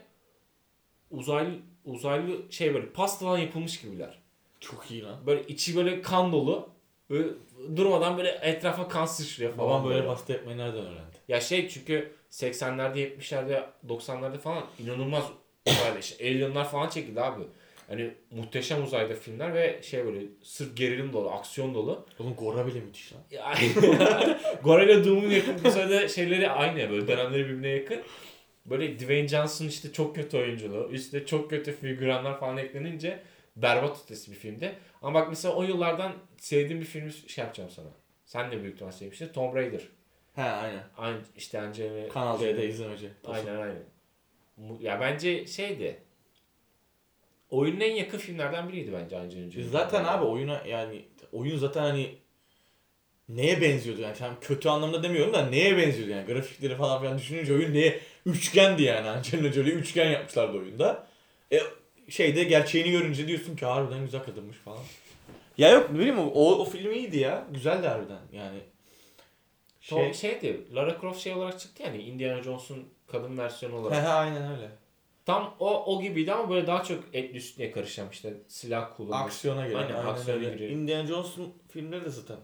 uzaylı 1.11 1.59
uzaylı 1.85 2.53
şey 2.53 2.75
böyle 2.75 2.93
pastadan 2.93 3.39
yapılmış 3.39 3.81
gibiler. 3.81 4.24
Çok 4.65 4.91
iyi 4.91 5.03
lan. 5.03 5.27
Böyle 5.27 5.43
içi 5.43 5.77
böyle 5.77 6.03
kan 6.03 6.33
dolu. 6.33 6.69
Böyle 7.11 7.29
durmadan 7.77 8.17
böyle 8.17 8.31
etrafa 8.31 8.89
kan 8.89 9.07
sıçrıyor 9.07 9.53
falan. 9.53 9.69
Babam 9.69 9.91
böyle 9.91 10.07
pasta 10.07 10.33
yapmayı 10.33 10.59
nereden 10.59 10.81
öğrendi? 10.81 11.17
Ya 11.29 11.41
şey 11.41 11.69
çünkü 11.69 12.13
80'lerde 12.31 12.97
70'lerde 12.97 13.63
90'larda 13.89 14.39
falan 14.39 14.65
inanılmaz 14.79 15.25
uzayda 15.67 15.99
işte 15.99 16.25
Alien'lar 16.25 16.71
falan 16.71 16.89
çekildi 16.89 17.21
abi. 17.21 17.43
Hani 17.89 18.11
muhteşem 18.31 18.85
uzayda 18.85 19.15
filmler 19.15 19.55
ve 19.55 19.81
şey 19.83 20.05
böyle 20.05 20.21
sırf 20.43 20.77
gerilim 20.77 21.13
dolu, 21.13 21.31
aksiyon 21.31 21.75
dolu. 21.75 22.07
Oğlum 22.19 22.35
Gora 22.35 22.67
bile 22.67 22.81
müthiş 22.81 23.13
lan. 23.13 23.21
Yani 23.31 23.73
Gorilla 24.63 25.05
Doom'un 25.05 25.31
yakın 25.31 25.65
uzayda 25.65 26.09
şeyleri 26.09 26.51
aynı 26.51 26.91
böyle 26.91 27.09
dönemleri 27.09 27.45
birbirine 27.45 27.69
yakın. 27.69 28.03
Böyle 28.67 28.99
Dwayne 28.99 29.29
Johnson 29.29 29.67
işte 29.67 29.93
çok 29.93 30.17
kötü 30.17 30.37
oyunculuğu, 30.37 30.89
üstte 30.91 31.27
çok 31.27 31.51
kötü 31.51 31.73
figüranlar 31.73 32.41
falan 32.41 32.57
eklenince 32.57 33.23
berbat 33.57 33.99
ötesi 34.05 34.31
bir 34.31 34.37
filmdi. 34.37 34.79
Ama 35.03 35.21
bak 35.21 35.29
mesela 35.29 35.55
o 35.55 35.63
yıllardan 35.63 36.13
sevdiğim 36.39 36.81
bir 36.81 36.87
filmi 36.87 37.13
şey 37.13 37.45
yapacağım 37.45 37.71
sana. 37.71 37.89
Sen 38.25 38.51
de 38.51 38.63
büyük 38.63 38.75
ihtimal 38.75 38.93
sevmiştin. 38.93 39.29
Tomb 39.29 39.55
Raider. 39.55 39.83
He 40.35 40.43
aynen. 40.43 40.83
Aynı 40.97 41.19
işte 41.37 41.61
Angelina 41.61 42.09
Kanal 42.09 42.41
D'de 42.41 42.69
izlemeci. 42.69 43.11
Aynen 43.25 43.57
aynen. 43.57 43.85
Ya 44.81 45.01
bence 45.01 45.47
şeydi. 45.47 46.01
Oyunun 47.51 47.81
en 47.81 47.95
yakın 47.95 48.19
filmlerden 48.19 48.69
biriydi 48.69 48.93
bence 48.93 49.19
Angelina 49.19 49.51
Jolie. 49.51 49.69
Zaten 49.69 50.05
abi 50.05 50.25
oyuna 50.25 50.63
yani 50.67 51.05
oyun 51.33 51.59
zaten 51.59 51.83
hani 51.83 52.19
neye 53.29 53.61
benziyordu 53.61 54.01
yani 54.01 54.17
tam 54.17 54.41
kötü 54.41 54.69
anlamda 54.69 55.03
demiyorum 55.03 55.33
da 55.33 55.47
neye 55.47 55.77
benziyordu 55.77 56.11
yani 56.11 56.27
grafikleri 56.27 56.77
falan 56.77 57.01
filan 57.01 57.19
düşününce 57.19 57.55
oyun 57.55 57.75
neye 57.75 58.01
üçgendi 58.27 58.83
yani 58.83 59.09
Angelina 59.09 59.53
Jolie 59.53 59.73
üçgen 59.73 60.11
yapmışlardı 60.11 60.59
oyunda. 60.59 61.07
E 61.53 61.61
şeyde 62.09 62.45
gerçeğini 62.45 62.91
görünce 62.91 63.29
diyorsun 63.29 63.57
ki 63.57 63.67
harbiden 63.67 64.01
güzel 64.05 64.25
kadınmış 64.25 64.57
falan. 64.57 64.79
Ya 65.59 65.71
yok 65.71 65.91
ne 65.91 65.99
bileyim 65.99 66.19
o, 66.19 66.31
o 66.55 66.65
film 66.65 66.93
iyiydi 66.93 67.19
ya. 67.19 67.47
Güzeldi 67.51 67.87
harbiden 67.89 68.21
yani. 68.33 68.59
Şey, 69.81 69.99
Şey, 69.99 70.15
şeydi. 70.15 70.75
Lara 70.75 71.01
Croft 71.01 71.21
şey 71.21 71.33
olarak 71.33 71.61
çıktı 71.61 71.83
yani 71.83 72.03
Indiana 72.03 72.43
Jones'un 72.43 72.89
kadın 73.07 73.39
versiyonu 73.39 73.77
olarak. 73.77 74.05
he 74.05 74.09
aynen 74.09 74.53
öyle. 74.57 74.69
Tam 75.27 75.55
o 75.61 75.85
o 75.97 76.03
gibiydi 76.03 76.33
ama 76.33 76.51
böyle 76.51 76.67
daha 76.67 76.85
çok 76.85 77.05
etli 77.13 77.37
üstüne 77.37 77.71
karışan 77.71 78.09
işte 78.13 78.35
silah 78.49 78.97
kullanmak. 78.97 79.27
Aksiyona 79.27 79.67
gelen. 79.67 79.79
Aynen, 79.79 79.95
Aynen, 79.95 80.07
aksiyona 80.09 80.41
öyle. 80.41 80.51
giriyor. 80.53 80.71
Indiana 80.71 81.07
Jones'un 81.07 81.55
filmleri 81.69 82.05
de 82.05 82.11
zaten 82.11 82.37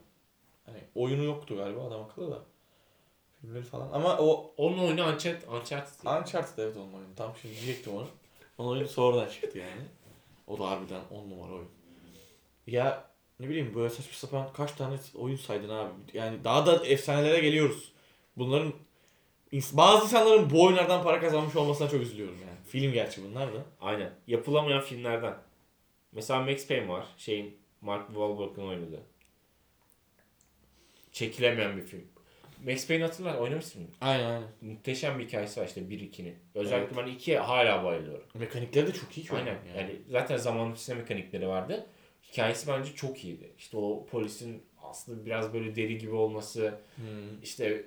hani 0.65 0.77
oyunu 0.95 1.23
yoktu 1.23 1.55
galiba 1.57 1.87
adam 1.87 2.01
akıllı 2.01 2.31
da. 2.31 2.39
Filmleri 3.41 3.63
falan 3.63 3.89
ama 3.93 4.17
o 4.19 4.53
Onun 4.57 4.77
oyunu 4.77 5.01
Uncharted. 5.01 5.47
Uncharted. 5.47 6.05
Uncharted 6.21 6.57
evet 6.63 6.77
onun 6.77 6.93
oyunu. 6.93 7.15
Tam 7.15 7.33
şimdi 7.41 7.55
diyecektim 7.55 7.93
onu. 7.95 8.07
Onun 8.61 8.71
oyunu 8.71 8.87
sonradan 8.87 9.29
çıktı 9.29 9.57
yani. 9.57 9.81
O 10.47 10.59
da 10.59 10.69
harbiden 10.69 11.01
10 11.11 11.29
numara 11.29 11.53
oyun. 11.53 11.69
Ya 12.67 13.11
ne 13.39 13.49
bileyim 13.49 13.75
böyle 13.75 13.89
saçma 13.89 14.13
sapan 14.13 14.53
kaç 14.53 14.71
tane 14.71 14.95
oyun 15.15 15.35
saydın 15.35 15.69
abi. 15.69 15.91
Yani 16.13 16.43
daha 16.43 16.65
da 16.65 16.85
efsanelere 16.85 17.39
geliyoruz. 17.39 17.91
Bunların 18.37 18.73
bazı 19.53 20.03
insanların 20.03 20.49
bu 20.49 20.63
oyunlardan 20.63 21.03
para 21.03 21.19
kazanmış 21.19 21.55
olmasına 21.55 21.89
çok 21.89 22.01
üzülüyorum 22.01 22.37
yani. 22.47 22.57
Film 22.67 22.93
gerçi 22.93 23.23
bunlar 23.23 23.53
da. 23.53 23.65
Aynen. 23.81 24.13
Yapılamayan 24.27 24.81
filmlerden. 24.81 25.37
Mesela 26.11 26.41
Max 26.41 26.67
Payne 26.67 26.87
var. 26.87 27.05
Şeyin 27.17 27.57
Mark 27.81 28.07
Wahlberg'ın 28.07 28.67
oynadığı. 28.67 29.03
Çekilemeyen 31.11 31.77
bir 31.77 31.83
film. 31.83 32.07
Max 32.67 32.87
Payne 32.87 33.03
hatırlar 33.03 33.37
oynamışsın 33.37 33.81
mı? 33.81 33.87
Aynen 34.01 34.25
aynen. 34.25 34.47
Muhteşem 34.61 35.19
bir 35.19 35.27
hikayesi 35.27 35.59
var 35.61 35.67
işte 35.67 35.81
1-2'nin. 35.81 36.35
Özellikle 36.55 36.95
Evet. 37.01 37.07
ben 37.07 37.13
2'ye 37.13 37.39
hala 37.39 37.83
bayılıyorum. 37.83 38.25
Mekanikleri 38.33 38.87
de 38.87 38.93
çok 38.93 39.17
iyi 39.17 39.27
ki 39.27 39.33
Aynen. 39.35 39.47
Yani. 39.47 39.77
yani. 39.77 39.95
zaten 40.09 40.37
zamanın 40.37 40.73
içinde 40.75 40.95
mekanikleri 40.95 41.47
vardı. 41.47 41.85
Hikayesi 42.31 42.67
bence 42.67 42.93
çok 42.95 43.23
iyiydi. 43.25 43.51
İşte 43.57 43.77
o 43.77 44.05
polisin 44.05 44.63
aslında 44.83 45.25
biraz 45.25 45.53
böyle 45.53 45.75
deli 45.75 45.97
gibi 45.97 46.15
olması, 46.15 46.73
Hmm. 46.95 47.41
işte 47.43 47.83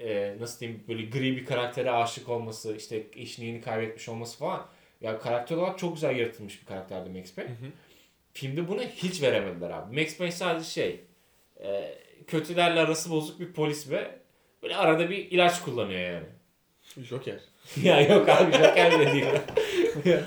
e, 0.00 0.36
nasıl 0.40 0.60
diyeyim 0.60 0.84
böyle 0.88 1.02
gri 1.02 1.36
bir 1.36 1.44
karaktere 1.46 1.90
aşık 1.90 2.28
olması, 2.28 2.76
işte 2.76 3.06
eşliğini 3.16 3.60
kaybetmiş 3.60 4.08
olması 4.08 4.38
falan. 4.38 4.66
Ya 5.00 5.18
karakter 5.18 5.56
olarak 5.56 5.78
çok 5.78 5.94
güzel 5.94 6.16
yaratılmış 6.16 6.60
bir 6.60 6.66
karakterdi 6.66 7.10
Max 7.10 7.34
Payne. 7.34 7.50
Hı 7.50 7.54
hı. 7.54 7.70
Filmde 8.32 8.68
bunu 8.68 8.82
hiç 8.82 9.22
veremediler 9.22 9.70
abi. 9.70 10.00
Max 10.00 10.16
Payne 10.18 10.32
sadece 10.32 10.64
şey, 10.70 11.00
e, 11.60 11.94
kötülerle 12.26 12.80
arası 12.80 13.10
bozuk 13.10 13.40
bir 13.40 13.52
polis 13.52 13.90
ve 13.90 14.18
böyle 14.62 14.76
arada 14.76 15.10
bir 15.10 15.16
ilaç 15.16 15.62
kullanıyor 15.62 16.00
yani. 16.00 16.26
Joker. 16.96 17.40
ya 17.82 18.00
yok 18.00 18.28
abi 18.28 18.52
Joker 18.52 19.00
de 19.00 19.12
değil. 19.12 19.24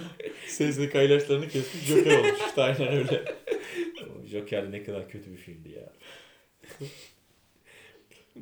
SSK 0.48 0.96
ilaçlarını 0.96 1.48
kesmiş 1.48 1.86
Joker 1.86 2.18
olmuş 2.18 2.40
işte 2.48 2.62
aynen 2.62 2.88
öyle. 2.88 3.36
Joker 4.26 4.72
ne 4.72 4.84
kadar 4.84 5.10
kötü 5.10 5.32
bir 5.32 5.38
filmdi 5.38 5.70
ya. 5.70 5.94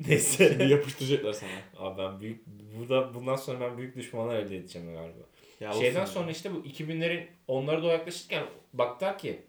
Neyse. 0.08 0.48
Şimdi 0.48 0.72
yapıştıracaklar 0.72 1.32
sana. 1.32 1.50
Abi 1.78 2.02
ben 2.02 2.20
büyük 2.20 2.46
burada 2.46 3.14
bundan 3.14 3.36
sonra 3.36 3.60
ben 3.60 3.78
büyük 3.78 3.96
düşmanlar 3.96 4.36
elde 4.36 4.56
edeceğim 4.56 4.92
galiba. 4.92 5.18
Ya 5.60 5.72
Şeyden 5.72 6.04
sonra 6.04 6.26
ya. 6.26 6.32
işte 6.32 6.54
bu 6.54 6.56
2000'lerin 6.56 7.26
onlara 7.48 7.82
doğru 7.82 7.90
yaklaşırken 7.90 8.44
baktılar 8.72 9.18
ki 9.18 9.42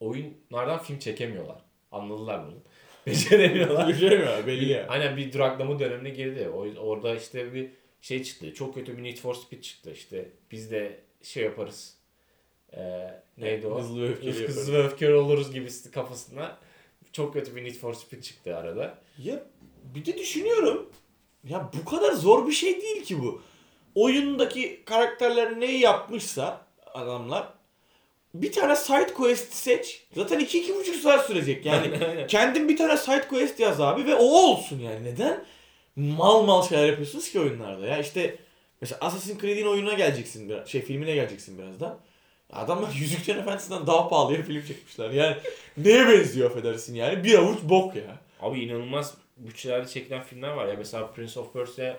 oyunlardan 0.00 0.82
film 0.82 0.98
çekemiyorlar. 0.98 1.58
Anladılar 1.92 2.46
bunu. 2.46 2.62
Beceremiyorlar. 3.06 3.88
Beceremiyor 3.88 4.46
belli 4.46 4.72
ya. 4.72 4.86
Aynen 4.88 5.16
bir 5.16 5.32
duraklama 5.32 5.78
dönemine 5.78 6.10
girdi. 6.10 6.48
O, 6.48 6.66
orada 6.86 7.14
işte 7.16 7.54
bir 7.54 7.70
şey 8.00 8.22
çıktı. 8.24 8.54
Çok 8.54 8.74
kötü 8.74 8.98
bir 8.98 9.02
Need 9.02 9.18
for 9.18 9.34
Speed 9.34 9.60
çıktı 9.60 9.90
işte. 9.94 10.28
Biz 10.50 10.70
de 10.70 11.00
şey 11.22 11.42
yaparız. 11.44 11.94
Ee, 12.76 13.10
neydi 13.38 13.66
o? 13.66 13.78
Hızlı 13.78 14.02
ve 14.02 14.08
öfkeli 14.08 14.30
Hızlı, 14.30 14.40
yaparız. 14.42 14.60
hızlı 14.60 14.72
ve 14.72 14.82
öfkeli 14.82 15.14
oluruz 15.14 15.52
gibisi 15.52 15.90
kafasına. 15.90 16.58
Çok 17.12 17.32
kötü 17.32 17.56
bir 17.56 17.64
Need 17.64 17.74
for 17.74 17.94
Speed 17.94 18.22
çıktı 18.22 18.56
arada. 18.56 18.98
Ya 19.18 19.42
bir 19.94 20.04
de 20.06 20.18
düşünüyorum. 20.18 20.90
Ya 21.48 21.70
bu 21.80 21.84
kadar 21.90 22.12
zor 22.12 22.46
bir 22.46 22.52
şey 22.52 22.82
değil 22.82 23.02
ki 23.04 23.18
bu. 23.22 23.42
Oyundaki 23.94 24.82
karakterler 24.84 25.60
neyi 25.60 25.80
yapmışsa 25.80 26.66
adamlar 26.94 27.48
bir 28.34 28.52
tane 28.52 28.76
side 28.76 29.14
quest 29.14 29.52
seç. 29.52 30.02
Zaten 30.16 30.40
2-2,5 30.40 31.00
saat 31.00 31.26
sürecek. 31.26 31.66
Yani 31.66 31.90
kendin 32.28 32.68
bir 32.68 32.76
tane 32.76 32.96
side 32.96 33.28
quest 33.28 33.60
yaz 33.60 33.80
abi 33.80 34.06
ve 34.06 34.14
o 34.14 34.24
olsun 34.24 34.78
yani. 34.80 35.04
Neden? 35.04 35.44
Mal 35.96 36.42
mal 36.42 36.62
şeyler 36.62 36.86
yapıyorsunuz 36.86 37.30
ki 37.30 37.40
oyunlarda. 37.40 37.86
Ya 37.86 37.98
işte 37.98 38.36
mesela 38.80 38.98
Assassin's 39.00 39.40
Creed'in 39.40 39.66
oyununa 39.66 39.94
geleceksin 39.94 40.48
biraz, 40.48 40.68
şey 40.68 40.82
filmine 40.82 41.14
geleceksin 41.14 41.58
birazdan. 41.58 41.98
Adamlar 42.52 42.92
Yüzüklerin 43.00 43.40
Efendisi'nden 43.40 43.86
daha 43.86 44.08
pahalıya 44.08 44.42
film 44.42 44.66
çekmişler. 44.66 45.10
Yani 45.10 45.36
neye 45.76 46.08
benziyor 46.08 46.50
affedersin 46.50 46.94
yani? 46.94 47.24
Bir 47.24 47.38
avuç 47.38 47.58
bok 47.62 47.96
ya. 47.96 48.18
Abi 48.40 48.60
inanılmaz 48.60 49.14
bütçelerde 49.36 49.88
çekilen 49.88 50.22
filmler 50.22 50.48
var 50.50 50.68
ya. 50.68 50.74
Mesela 50.78 51.06
Prince 51.06 51.40
of 51.40 51.52
Persia 51.52 51.96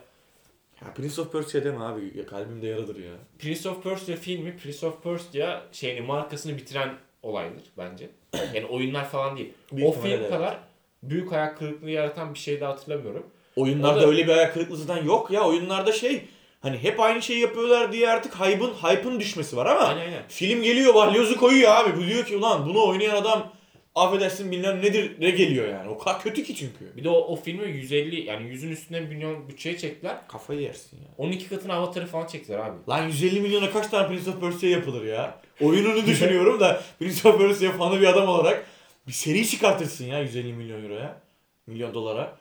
Ya 0.85 0.93
Prince 0.93 1.21
of 1.21 1.31
Persia 1.31 1.63
deme 1.63 1.79
abi. 1.83 2.11
Ya 2.17 2.25
kalbimde 2.25 2.67
yaradır 2.67 2.95
ya. 2.95 3.11
Prince 3.39 3.69
of 3.69 3.83
Persia 3.83 4.15
filmi 4.15 4.57
Prince 4.57 4.87
of 4.87 5.03
Persia 5.03 5.61
şeyini 5.71 6.01
markasını 6.01 6.57
bitiren 6.57 6.93
olaydır 7.23 7.63
bence. 7.77 8.09
Yani 8.53 8.65
oyunlar 8.65 9.09
falan 9.09 9.37
değil. 9.37 9.53
Büyük 9.71 9.89
o 9.89 9.91
film 9.91 10.23
de 10.23 10.29
kadar 10.29 10.57
büyük 11.03 11.31
hayal 11.31 11.55
kırıklığı 11.55 11.89
yaratan 11.89 12.33
bir 12.33 12.39
şey 12.39 12.59
de 12.61 12.65
hatırlamıyorum. 12.65 13.25
Oyunlarda 13.55 14.01
da- 14.01 14.07
öyle 14.07 14.23
bir 14.27 14.31
ayak 14.31 14.53
kırıklığı 14.53 14.77
zaten 14.77 15.03
yok 15.05 15.31
ya. 15.31 15.43
Oyunlarda 15.43 15.91
şey 15.91 16.21
hani 16.61 16.77
hep 16.77 16.99
aynı 16.99 17.21
şeyi 17.21 17.39
yapıyorlar 17.39 17.91
diye 17.91 18.09
artık 18.09 18.35
hype'ın 18.35 18.73
hype'ın 18.73 19.19
düşmesi 19.19 19.57
var 19.57 19.65
ama 19.65 19.79
Aynen 19.79 20.01
aynen. 20.01 20.23
film 20.27 20.63
geliyor 20.63 20.93
balyozu 20.95 21.37
koyuyor 21.39 21.71
abi. 21.71 21.97
Bu 21.97 22.05
diyor 22.07 22.25
ki 22.25 22.37
ulan 22.37 22.65
bunu 22.65 22.87
oynayan 22.87 23.15
adam 23.15 23.51
affedersin 23.95 24.51
bilmem 24.51 24.81
nedir 24.81 25.11
ne 25.19 25.29
geliyor 25.29 25.67
yani. 25.67 25.89
O 25.89 25.97
kadar 25.97 26.21
kötü 26.21 26.43
ki 26.43 26.55
çünkü. 26.55 26.97
Bir 26.97 27.03
de 27.03 27.09
o, 27.09 27.17
o 27.17 27.35
filmi 27.35 27.71
150 27.71 28.25
yani 28.25 28.47
100'ün 28.47 28.71
üstüne 28.71 28.99
milyon 28.99 29.49
bütçeye 29.49 29.77
çektiler. 29.77 30.17
Kafayı 30.27 30.61
yersin 30.61 30.97
ya. 30.97 31.07
12 31.17 31.49
katına 31.49 31.73
avatarı 31.73 32.05
falan 32.07 32.27
çektiler 32.27 32.59
abi. 32.59 32.77
Lan 32.89 33.07
150 33.07 33.41
milyona 33.41 33.71
kaç 33.71 33.87
tane 33.87 34.07
Prince 34.07 34.29
of 34.29 34.41
Persia 34.41 34.69
yapılır 34.69 35.05
ya? 35.05 35.39
Oyununu 35.61 36.05
düşünüyorum 36.05 36.59
da 36.59 36.83
Prince 36.99 37.29
of 37.29 37.37
Persia 37.37 37.71
fanı 37.71 38.01
bir 38.01 38.07
adam 38.07 38.27
olarak 38.27 38.65
bir 39.07 39.11
seri 39.13 39.47
çıkartırsın 39.47 40.05
ya 40.05 40.19
150 40.21 40.53
milyon 40.53 40.83
euroya. 40.83 41.21
Milyon 41.67 41.93
dolara. 41.93 42.37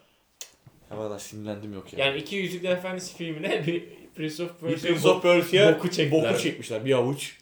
Ya 0.90 0.99
valla 0.99 1.18
sinirlendim 1.18 1.73
yok 1.73 1.92
ya. 1.92 2.06
Yani 2.06 2.18
iki 2.21 2.37
Yüzükler 2.37 2.71
Efendisi 2.73 3.16
filmine 3.16 3.62
bir 3.66 3.85
Prince 4.16 4.42
of 4.42 4.61
Persia 4.61 4.88
Prince 4.88 5.09
of 5.09 5.23
Persia 5.23 5.75
boku 5.75 5.90
çektiler. 5.90 6.30
boku 6.32 6.42
çekmişler 6.42 6.85
bir 6.85 6.92
avuç. 6.92 7.37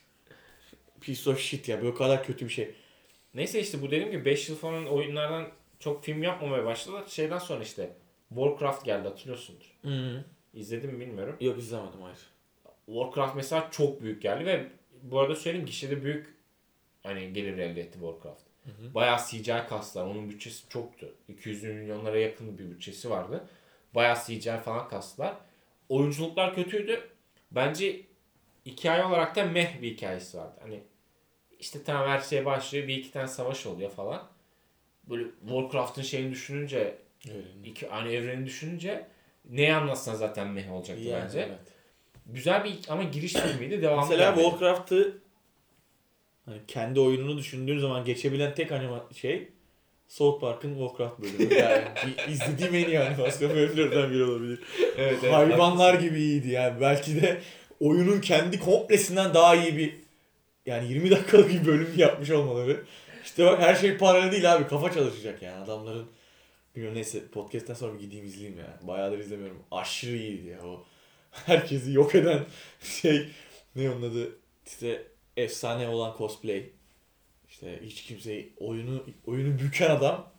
Piece 1.01 1.31
of 1.31 1.41
shit 1.41 1.69
ya 1.69 1.83
böyle 1.83 1.95
kadar 1.95 2.25
kötü 2.27 2.45
bir 2.49 2.53
şey. 2.53 2.71
Neyse 3.35 3.61
işte 3.61 3.83
bu 3.83 3.87
dediğim 3.87 4.11
gibi 4.11 4.25
5 4.25 4.49
yıl 4.49 4.57
falan 4.57 4.87
oyunlardan 4.87 5.49
çok 5.79 6.05
film 6.05 6.23
yapmamaya 6.23 6.65
başladılar. 6.65 7.05
Şeyden 7.09 7.39
sonra 7.39 7.63
işte 7.63 7.91
Warcraft 8.29 8.85
geldi 8.85 9.09
hatırlıyorsundur. 9.09 9.79
İzledim 10.55 10.91
mi 10.91 11.01
bilmiyorum. 11.01 11.37
Yok 11.41 11.59
izlemedim 11.59 12.03
hayır. 12.03 12.19
Warcraft 12.87 13.37
mesela 13.37 13.69
çok 13.71 14.03
büyük 14.03 14.23
geldi 14.23 14.47
ve 14.47 14.67
bu 15.03 15.21
arada 15.21 15.35
söyleyeyim 15.37 15.67
gişede 15.67 16.05
büyük 16.05 16.35
hani 17.03 17.33
gelir 17.33 17.59
elde 17.59 17.81
etti 17.81 17.93
Warcraft. 17.93 18.43
hı. 18.65 18.95
Bayağı 18.95 19.19
CGI 19.31 19.67
kastılar. 19.69 20.05
Onun 20.05 20.31
bütçesi 20.31 20.69
çoktu. 20.69 21.15
200 21.29 21.63
milyonlara 21.63 22.19
yakın 22.19 22.59
bir 22.59 22.71
bütçesi 22.71 23.11
vardı. 23.11 23.45
Bayağı 23.95 24.17
CGI 24.27 24.61
falan 24.65 24.89
kastılar. 24.89 25.35
Oyunculuklar 25.89 26.55
kötüydü. 26.55 27.09
Bence 27.51 28.01
hikaye 28.67 29.05
olarak 29.05 29.37
da 29.37 29.45
meh 29.45 29.83
bir 29.83 29.91
hikayesi 29.91 30.39
vardı. 30.39 30.55
Hani 30.61 30.81
işte 31.61 31.79
tamam 31.85 32.09
her 32.09 32.21
şey 32.21 32.45
başlıyor. 32.45 32.89
Bir 32.89 32.97
iki 32.97 33.11
tane 33.13 33.29
savaş 33.29 33.67
oluyor 33.67 33.91
falan. 33.91 34.29
Böyle 35.11 35.25
Warcraft'ın 35.49 36.03
şeyini 36.03 36.31
düşününce 36.31 36.99
Öyle. 37.29 37.47
iki 37.65 37.87
hani 37.87 38.13
evreni 38.13 38.47
düşününce 38.47 39.07
neyi 39.51 39.75
anlatsan 39.75 40.15
zaten 40.15 40.49
meh 40.49 40.73
olacaktı 40.73 41.03
Yani, 41.05 41.25
bence. 41.25 41.41
evet. 41.41 41.59
Güzel 42.27 42.65
bir 42.65 42.79
ama 42.89 43.03
giriş 43.03 43.33
filmiydi. 43.33 43.83
Devamlı 43.83 44.09
Mesela 44.11 44.31
gelmedi. 44.31 44.43
Warcraft'ı 44.51 45.19
hani 46.45 46.59
kendi 46.69 47.01
oyununu 47.01 47.39
düşündüğün 47.39 47.79
zaman 47.79 48.05
geçebilen 48.05 48.55
tek 48.55 48.73
anima 48.73 49.07
şey 49.17 49.49
South 50.09 50.41
Park'ın 50.41 50.79
Warcraft 50.79 51.21
bölümü. 51.23 51.55
Yani 51.61 51.85
izlediğim 52.29 52.75
en 52.75 52.89
iyi 52.89 53.01
animasyon 53.01 53.51
bölümlerinden 53.55 54.11
biri 54.11 54.25
olabilir. 54.25 54.61
Evet, 54.97 55.19
evet, 55.23 55.33
Hayvanlar 55.33 55.95
gibi 55.95 56.19
iyiydi 56.19 56.49
yani. 56.49 56.81
Belki 56.81 57.23
de 57.23 57.41
oyunun 57.81 58.21
kendi 58.21 58.59
komplesinden 58.61 59.35
daha 59.35 59.57
iyi 59.57 59.77
bir 59.77 60.00
yani 60.71 60.89
20 60.89 61.11
dakikalık 61.11 61.51
bir 61.51 61.67
bölüm 61.67 61.93
yapmış 61.97 62.31
olmaları. 62.31 62.85
İşte 63.25 63.47
bak 63.47 63.61
her 63.61 63.75
şey 63.75 63.97
paralel 63.97 64.33
değil 64.33 64.53
abi. 64.55 64.67
Kafa 64.69 64.93
çalışacak 64.93 65.43
yani 65.43 65.65
adamların. 65.65 66.07
Bilmiyorum 66.75 66.97
neyse 66.97 67.29
podcast'ten 67.29 67.75
sonra 67.75 67.95
bir 67.95 68.01
gideyim 68.01 68.27
izleyeyim 68.27 68.59
ya. 68.59 68.79
Bayağıdır 68.83 69.19
izlemiyorum. 69.19 69.63
Aşırı 69.71 70.17
iyiydi 70.17 70.49
ya 70.49 70.63
o. 70.67 70.85
Herkesi 71.31 71.93
yok 71.93 72.15
eden 72.15 72.45
şey 72.81 73.29
ne 73.77 73.91
onun 73.91 74.11
adı 74.11 74.39
işte 74.67 75.07
efsane 75.37 75.89
olan 75.89 76.15
cosplay. 76.19 76.71
İşte 77.49 77.81
hiç 77.83 78.03
kimseyi 78.03 78.53
oyunu 78.61 79.05
oyunu 79.27 79.59
büken 79.59 79.91
adam. 79.91 80.31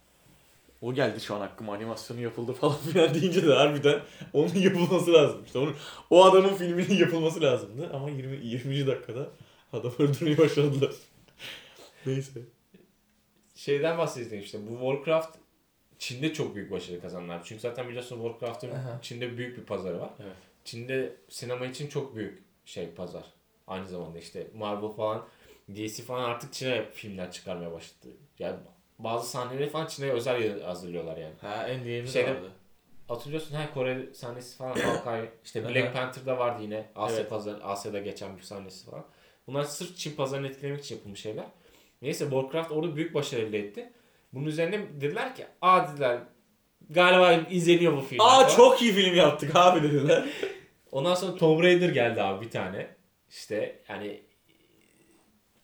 O 0.81 0.93
geldi 0.93 1.21
şu 1.21 1.35
an 1.35 1.41
aklıma 1.41 1.73
animasyonu 1.73 2.21
yapıldı 2.21 2.53
falan 2.53 2.77
filan 2.93 3.13
deyince 3.13 3.47
de 3.47 3.53
harbiden 3.53 3.99
onun 4.33 4.55
yapılması 4.55 5.13
lazım. 5.13 5.43
İşte 5.45 5.59
onun, 5.59 5.75
o 6.09 6.25
adamın 6.25 6.55
filminin 6.55 6.95
yapılması 6.95 7.41
lazımdı 7.41 7.89
ama 7.93 8.09
20 8.09 8.45
20. 8.45 8.87
dakikada 8.87 9.29
adam 9.73 9.91
öldürmeyi 9.99 10.37
başardılar. 10.37 10.91
Neyse. 12.05 12.39
Şeyden 13.55 13.97
bahsedeyim 13.97 14.43
işte 14.43 14.59
bu 14.67 14.71
Warcraft 14.71 15.37
Çin'de 15.99 16.33
çok 16.33 16.55
büyük 16.55 16.71
başarı 16.71 17.01
kazandılar. 17.01 17.41
Çünkü 17.43 17.61
zaten 17.61 17.87
biliyorsun 17.87 18.21
Warcraft'ın. 18.21 18.69
Çin'de 19.01 19.37
büyük 19.37 19.57
bir 19.57 19.63
pazarı 19.63 19.99
var. 19.99 20.09
Evet. 20.19 20.35
Çin'de 20.65 21.15
sinema 21.29 21.65
için 21.65 21.87
çok 21.87 22.15
büyük 22.15 22.43
şey 22.65 22.91
pazar. 22.91 23.23
Aynı 23.67 23.87
zamanda 23.87 24.19
işte 24.19 24.47
Marvel 24.55 24.89
falan 24.91 25.25
DC 25.75 26.03
falan 26.03 26.23
artık 26.23 26.53
Çin'e 26.53 26.91
filmler 26.91 27.31
çıkarmaya 27.31 27.71
başladı. 27.71 28.13
Yani 28.39 28.57
bazı 28.99 29.29
sahneleri 29.29 29.69
falan 29.69 29.87
Çin'e 29.87 30.11
özel 30.11 30.61
hazırlıyorlar 30.61 31.17
yani. 31.17 31.33
Ha 31.41 31.67
Endgame'de 31.67 32.07
Şeyde- 32.07 32.35
vardı. 32.35 32.51
Hatırlıyorsun 33.07 33.55
ha 33.55 33.73
Kore 33.73 34.13
sahnesi 34.13 34.57
falan 34.57 34.75
Hawkeye 34.79 35.31
işte. 35.45 35.69
Black 35.69 35.93
Panther'da 35.93 36.37
vardı 36.37 36.63
yine 36.63 36.89
Asya 36.95 37.17
Evet. 37.19 37.29
pazar 37.29 37.59
Asya'da 37.63 37.99
geçen 37.99 38.37
bir 38.37 38.41
sahnesi 38.43 38.85
falan. 38.85 39.05
Bunlar 39.51 39.63
sırf 39.63 39.97
Çin 39.97 40.15
pazarını 40.15 40.47
etkilemek 40.47 40.83
için 40.83 40.95
yapılmış 40.95 41.21
şeyler. 41.21 41.45
Neyse 42.01 42.23
Warcraft 42.23 42.71
orada 42.71 42.95
büyük 42.95 43.13
başarı 43.13 43.41
elde 43.41 43.59
etti. 43.59 43.91
Bunun 44.33 44.45
üzerine 44.45 44.79
dediler 45.01 45.35
ki 45.35 45.45
aa 45.61 45.91
dediler 45.91 46.19
galiba 46.89 47.33
izleniyor 47.49 47.97
bu 47.97 48.01
film. 48.01 48.21
Aa 48.21 48.49
çok 48.49 48.81
iyi 48.81 48.93
film 48.93 49.15
yaptık 49.15 49.51
abi 49.55 49.83
dediler. 49.83 50.25
Ondan 50.91 51.15
sonra 51.15 51.35
Tomb 51.35 51.63
Raider 51.63 51.89
geldi 51.89 52.21
abi 52.21 52.45
bir 52.45 52.51
tane. 52.51 52.87
İşte 53.29 53.79
yani 53.89 54.21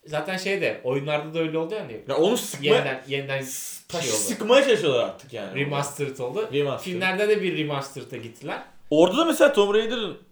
zaten 0.05 0.37
şey 0.37 0.61
de 0.61 0.81
oyunlarda 0.83 1.33
da 1.33 1.39
öyle 1.39 1.57
oldu 1.57 1.75
yani. 1.75 2.01
Ya 2.07 2.17
onu 2.17 2.37
sıkma, 2.37 2.65
Yeniden 2.65 3.03
yeniden 3.07 3.39
taşı 3.87 4.07
şey 4.07 4.13
oldu. 4.13 4.21
sıkmaya 4.21 4.63
çalışıyorlar 4.63 5.03
artık 5.03 5.33
yani. 5.33 5.59
Remastered 5.59 6.17
oldu. 6.17 6.49
Remastered. 6.53 6.93
Filmlerde 6.93 7.29
de 7.29 7.41
bir 7.41 7.57
remastered'a 7.57 8.17
gittiler. 8.17 8.63
Orada 8.89 9.17
da 9.17 9.25
mesela 9.25 9.53
Tomb 9.53 9.73
Raider'ın 9.73 10.26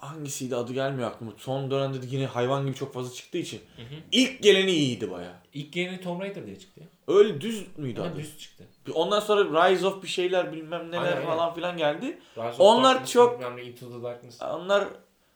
hangisiydi 0.00 0.56
adı 0.56 0.72
gelmiyor 0.72 1.10
aklıma. 1.10 1.32
Son 1.38 1.70
dönemde 1.70 2.02
de 2.02 2.06
yine 2.10 2.26
hayvan 2.26 2.66
gibi 2.66 2.74
çok 2.74 2.94
fazla 2.94 3.14
çıktığı 3.14 3.38
için. 3.38 3.60
Hı 3.76 3.82
hı. 3.82 4.00
İlk 4.12 4.42
geleni 4.42 4.70
iyiydi 4.70 5.10
baya. 5.10 5.32
İlk 5.54 5.76
yeni 5.76 6.00
Tomb 6.00 6.20
Raider 6.20 6.46
diye 6.46 6.58
çıktı 6.58 6.80
ya. 6.80 6.86
Öyle 7.14 7.40
düz 7.40 7.66
müydü 7.76 8.00
adı? 8.00 8.16
düz 8.16 8.38
çıktı. 8.38 8.64
Ondan 8.94 9.20
sonra 9.20 9.70
Rise 9.70 9.86
of 9.86 10.02
bir 10.02 10.08
şeyler 10.08 10.52
bilmem 10.52 10.88
neler 10.90 11.02
Aynen, 11.02 11.16
aynen. 11.16 11.26
falan 11.26 11.54
filan 11.54 11.76
geldi. 11.76 12.18
Rise 12.36 12.62
Onlar 12.62 12.94
Darkness, 12.94 13.12
çok- 13.12 13.42
Into 13.66 13.90
the 13.98 14.02
Darkness. 14.02 14.42
Onlar 14.42 14.88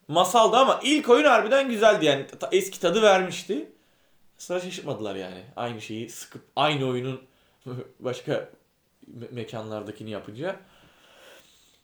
masaldı 0.09 0.57
ama 0.57 0.81
ilk 0.83 1.09
oyun 1.09 1.25
harbiden 1.25 1.69
güzeldi 1.69 2.04
yani. 2.04 2.26
Eski 2.52 2.81
tadı 2.81 3.02
vermişti. 3.02 3.73
Sonra 4.38 4.61
şaşırtmadılar 4.61 5.14
yani. 5.14 5.42
Aynı 5.57 5.81
şeyi 5.81 6.11
sıkıp 6.11 6.42
aynı 6.57 6.87
oyunun 6.87 7.21
başka 8.00 8.33
me- 9.21 9.33
mekanlardakini 9.35 10.11
yapınca. 10.11 10.57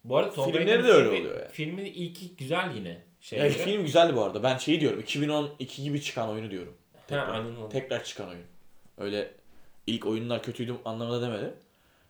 Bu 0.08 0.16
arada 0.16 0.32
Tomb 0.32 0.52
Filmleri 0.52 0.84
de 0.84 0.88
öyle 0.88 1.08
filmi- 1.10 1.20
oluyor 1.20 1.40
yani. 1.40 1.52
Filmin 1.52 1.84
ilki 1.84 2.36
güzel 2.36 2.74
yine. 2.74 2.98
Şey 3.20 3.38
Yani 3.38 3.50
film 3.50 3.82
güzeldi 3.82 4.16
bu 4.16 4.24
arada. 4.24 4.42
Ben 4.42 4.58
şeyi 4.58 4.80
diyorum. 4.80 5.00
2012 5.00 5.82
gibi 5.82 6.02
çıkan 6.02 6.28
oyunu 6.28 6.50
diyorum. 6.50 6.74
Tekrar, 7.08 7.38
öyle. 7.44 7.68
tekrar 7.70 8.04
çıkan 8.04 8.28
oyun. 8.28 8.42
Öyle 8.98 9.30
ilk 9.86 10.06
oyunlar 10.06 10.42
kötüydü 10.42 10.74
anlamında 10.84 11.22
demedim. 11.22 11.52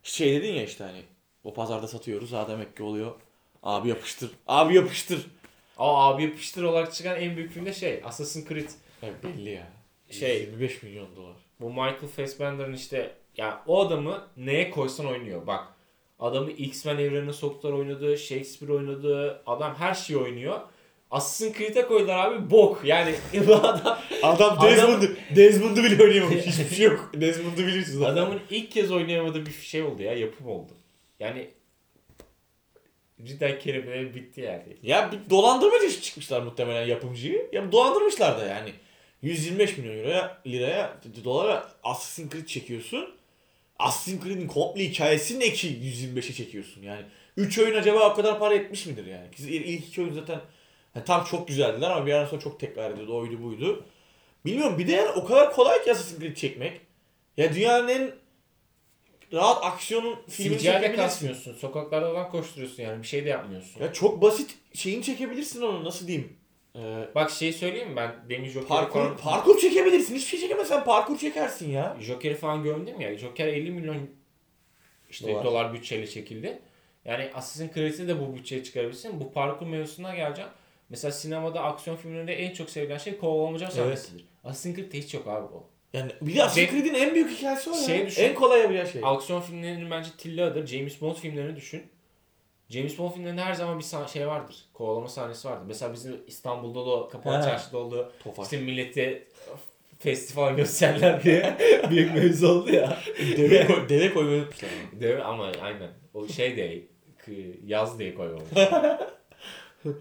Şey 0.03 0.33
dedin 0.33 0.53
ya 0.53 0.65
işte 0.65 0.85
hani 0.85 1.03
o 1.45 1.55
pazarda 1.55 1.89
satıyoruz. 1.89 2.33
Ha 2.33 2.49
demek 2.49 2.77
ki 2.77 2.83
oluyor. 2.83 3.13
Abi 3.63 3.89
yapıştır. 3.89 4.31
Abi 4.47 4.75
yapıştır. 4.75 5.27
Aa 5.79 6.09
abi 6.11 6.23
yapıştır 6.23 6.63
olarak 6.63 6.95
çıkan 6.95 7.21
en 7.21 7.37
büyük 7.37 7.53
film 7.53 7.67
de 7.67 7.73
şey 7.73 8.01
Assassin's 8.05 8.49
Creed. 8.49 8.69
Evet 9.03 9.15
belli 9.25 9.51
ya. 9.51 9.67
Şey- 10.11 10.41
25 10.41 10.83
milyon 10.83 11.17
dolar. 11.17 11.37
Bu 11.61 11.69
Michael 11.71 12.09
Fassbender'ın 12.17 12.73
işte 12.73 13.15
ya 13.37 13.63
o 13.67 13.87
adamı 13.87 14.27
neye 14.37 14.71
koysan 14.71 15.07
oynuyor. 15.07 15.47
Bak 15.47 15.69
adamı 16.19 16.51
X-Men 16.51 16.99
evrenine 16.99 17.33
soktular 17.33 17.73
oynadı. 17.73 18.19
Shakespeare 18.19 18.73
oynadı. 18.73 19.43
Adam 19.47 19.75
her 19.75 19.95
şeyi 19.95 20.19
oynuyor. 20.19 20.61
Assassin's 21.11 21.59
Creed'e 21.59 21.87
koydular 21.87 22.19
abi 22.19 22.51
bok. 22.51 22.81
Yani 22.85 23.15
bu 23.47 23.55
adam 23.55 23.99
Adam 24.23 24.59
Adam- 24.59 24.71
Desmond'u 24.71 25.07
Desmond'u 25.37 25.83
bile 25.85 26.03
oynayamamış. 26.03 26.37
Hiçbir 26.47 26.77
şey 26.77 26.87
yok. 26.87 27.11
Desmond'u 27.15 27.59
bilirsiniz. 27.59 27.99
zaten. 27.99 28.13
adamın 28.13 28.41
ilk 28.51 28.71
kez 28.71 28.93
oynayamadığı 28.93 29.47
bir 29.47 29.53
şey 29.53 29.83
oldu 29.83 30.03
ya. 30.03 30.13
Yapım 30.13 30.47
oldu. 30.49 30.73
Yani 31.21 31.51
cidden 33.25 33.59
kelimeler 33.59 34.15
bitti 34.15 34.41
yani. 34.41 34.77
Ya 34.83 35.13
bir 35.13 35.31
dolandırmacı 35.31 36.01
çıkmışlar 36.01 36.43
muhtemelen 36.43 36.87
yapımcıyı. 36.87 37.49
Ya 37.53 37.73
dolandırmışlar 37.73 38.41
da 38.41 38.47
yani. 38.47 38.73
125 39.23 39.79
milyon 39.79 39.99
euroya, 39.99 40.39
liraya, 40.47 40.97
dolara 41.25 41.73
Assassin's 41.83 42.33
Creed 42.33 42.47
çekiyorsun. 42.47 43.18
Assassin's 43.79 44.25
Creed'in 44.25 44.47
komple 44.47 44.85
hikayesini 44.85 45.41
ne 45.41 45.53
ki 45.53 45.69
125'e 45.69 46.33
çekiyorsun 46.33 46.83
yani. 46.83 47.03
3 47.37 47.59
oyun 47.59 47.75
acaba 47.75 48.13
o 48.13 48.15
kadar 48.15 48.39
para 48.39 48.55
etmiş 48.55 48.87
midir 48.87 49.07
yani? 49.07 49.27
İlk 49.39 49.89
iki 49.89 50.03
oyun 50.03 50.13
zaten 50.13 50.41
hani 50.95 51.05
tam 51.05 51.25
çok 51.25 51.49
güzeldiler 51.49 51.91
ama 51.91 52.07
bir 52.07 52.11
yerden 52.11 52.31
sonra 52.31 52.41
çok 52.41 52.61
tekrar 52.61 52.91
ediyordu. 52.91 53.17
Oydu 53.17 53.43
buydu. 53.43 53.85
Bilmiyorum 54.45 54.79
bir 54.79 54.87
de 54.87 54.93
yani 54.93 55.09
o 55.09 55.25
kadar 55.25 55.53
kolay 55.53 55.85
ki 55.85 55.93
Assassin's 55.93 56.21
Creed 56.21 56.37
çekmek. 56.37 56.81
Ya 57.37 57.55
dünyanın 57.55 57.89
en 57.89 58.13
rahat 59.33 59.65
aksiyonun 59.65 60.17
filmini 60.29 60.59
CGI'de 60.59 60.95
kasmıyorsun. 60.97 61.55
Sokaklarda 61.55 62.13
falan 62.13 62.31
koşturuyorsun 62.31 62.83
yani. 62.83 63.03
Bir 63.03 63.07
şey 63.07 63.25
de 63.25 63.29
yapmıyorsun. 63.29 63.81
Ya 63.81 63.93
çok 63.93 64.23
basit 64.23 64.55
şeyini 64.75 65.03
çekebilirsin 65.03 65.63
onu 65.63 65.85
nasıl 65.85 66.07
diyeyim. 66.07 66.38
Ee, 66.77 67.09
Bak 67.15 67.31
şey 67.31 67.53
söyleyeyim 67.53 67.91
mi 67.91 67.97
ben 67.97 68.15
demin 68.29 68.49
Joker'i 68.49 68.69
parkur, 68.69 69.01
falan, 69.01 69.17
parkur 69.17 69.59
çekebilirsin. 69.59 70.15
Hiçbir 70.15 70.29
şey 70.29 70.41
çekemezsen 70.41 70.85
parkur 70.85 71.19
çekersin 71.19 71.71
ya. 71.71 71.97
Joker'i 72.01 72.35
falan 72.35 72.63
gömdüm 72.63 73.01
ya. 73.01 73.19
Joker 73.19 73.47
50 73.47 73.71
milyon 73.71 73.97
işte 75.11 75.33
Dolar. 75.33 75.45
dolar, 75.45 75.75
bütçeyle 75.75 76.07
çekildi. 76.07 76.59
Yani 77.05 77.31
Assassin's 77.35 77.75
Creed'i 77.75 78.09
de 78.09 78.21
bu 78.21 78.35
bütçeye 78.35 78.65
çıkarabilirsin. 78.65 79.21
Bu 79.21 79.33
parkur 79.33 79.67
mevzusuna 79.67 80.15
geleceğim. 80.15 80.51
Mesela 80.89 81.13
sinemada 81.13 81.61
aksiyon 81.63 81.97
filmlerinde 81.97 82.35
en 82.35 82.55
çok 82.55 82.71
sevilen 82.71 82.99
şey 82.99 83.19
kovalamaca 83.19 83.71
sahnesidir. 83.71 84.25
Assassin's 84.45 84.77
Creed'de 84.77 84.99
hiç 84.99 85.15
yok 85.15 85.27
abi 85.29 85.55
o. 85.55 85.67
Yani 85.93 86.13
bir 86.23 86.35
de 86.37 86.45
Assassin's 86.45 86.71
Creed'in 86.71 86.95
en 86.95 87.15
büyük 87.15 87.31
hikayesi 87.31 87.71
o 87.71 87.75
ya. 87.75 87.83
Şey 87.83 88.07
düşün. 88.07 88.23
en 88.23 88.35
kolay 88.35 88.61
yapacağı 88.61 88.87
şey. 88.87 89.01
Aksiyon 89.05 89.41
filmlerinin 89.41 89.91
bence 89.91 90.11
tillahıdır. 90.19 90.67
James 90.67 91.01
Bond 91.01 91.17
filmlerini 91.17 91.57
düşün. 91.57 91.83
James 92.69 92.99
Bond 92.99 93.13
filmlerinde 93.13 93.41
her 93.41 93.55
zaman 93.55 93.79
bir 93.79 93.85
şey 94.13 94.27
vardır. 94.27 94.57
Kovalama 94.75 95.09
sahnesi 95.09 95.49
vardır. 95.49 95.65
Mesela 95.67 95.93
bizim 95.93 96.21
İstanbul'da 96.27 96.87
da 97.03 97.09
Kapalı. 97.09 97.43
Çarşı'da 97.45 97.79
olduğu 97.79 98.13
Tofaş. 98.25 98.45
işte 98.45 98.57
millete 98.61 99.29
festival 99.99 100.57
gösterirler 100.57 101.23
diye 101.23 101.57
büyük 101.91 102.15
mevzu 102.15 102.49
oldu 102.49 102.73
ya. 102.73 102.99
deve, 103.37 103.67
koy, 103.67 103.89
deve 103.89 104.15
koymayı 104.15 104.39
unutmuşlar. 104.39 104.69
mi? 105.17 105.23
Ama 105.23 105.53
aynen. 105.63 105.91
O 106.15 106.29
şey 106.29 106.57
de 106.57 106.83
yaz 107.67 107.99
diye 107.99 108.15
koymamış. 108.15 108.49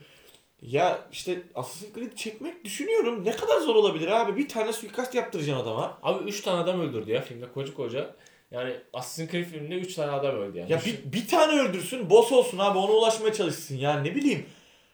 Ya 0.62 1.00
işte 1.12 1.42
Assassin's 1.56 1.94
Creed 1.94 2.14
çekmek 2.16 2.66
düşünüyorum. 2.66 3.26
Ne 3.26 3.32
kadar 3.36 3.60
zor 3.60 3.76
olabilir 3.76 4.08
abi? 4.08 4.38
Bir 4.38 4.50
tane 4.50 4.74
suikast 4.74 5.16
yaptıracaksın 5.16 5.64
adama. 5.64 6.00
Abi 6.04 6.30
3 6.30 6.42
tane 6.42 6.60
adam 6.62 6.82
öldürdü 6.82 7.12
ya 7.12 7.22
filmde 7.22 7.52
koca 7.54 7.74
koca. 7.74 8.16
Yani 8.52 8.74
Assassin's 8.94 9.32
Creed 9.32 9.46
filminde 9.46 9.76
3 9.76 9.96
tane 9.96 10.12
adam 10.12 10.36
öldü 10.36 10.58
yani. 10.58 10.72
Ya 10.72 10.82
bir, 10.86 11.14
bir 11.14 11.28
tane 11.28 11.62
öldürsün, 11.62 12.10
boss 12.10 12.32
olsun 12.32 12.58
abi 12.58 12.78
ona 12.78 12.92
ulaşmaya 12.92 13.34
çalışsın 13.34 13.76
ya 13.76 14.00
ne 14.00 14.16
bileyim. 14.16 14.46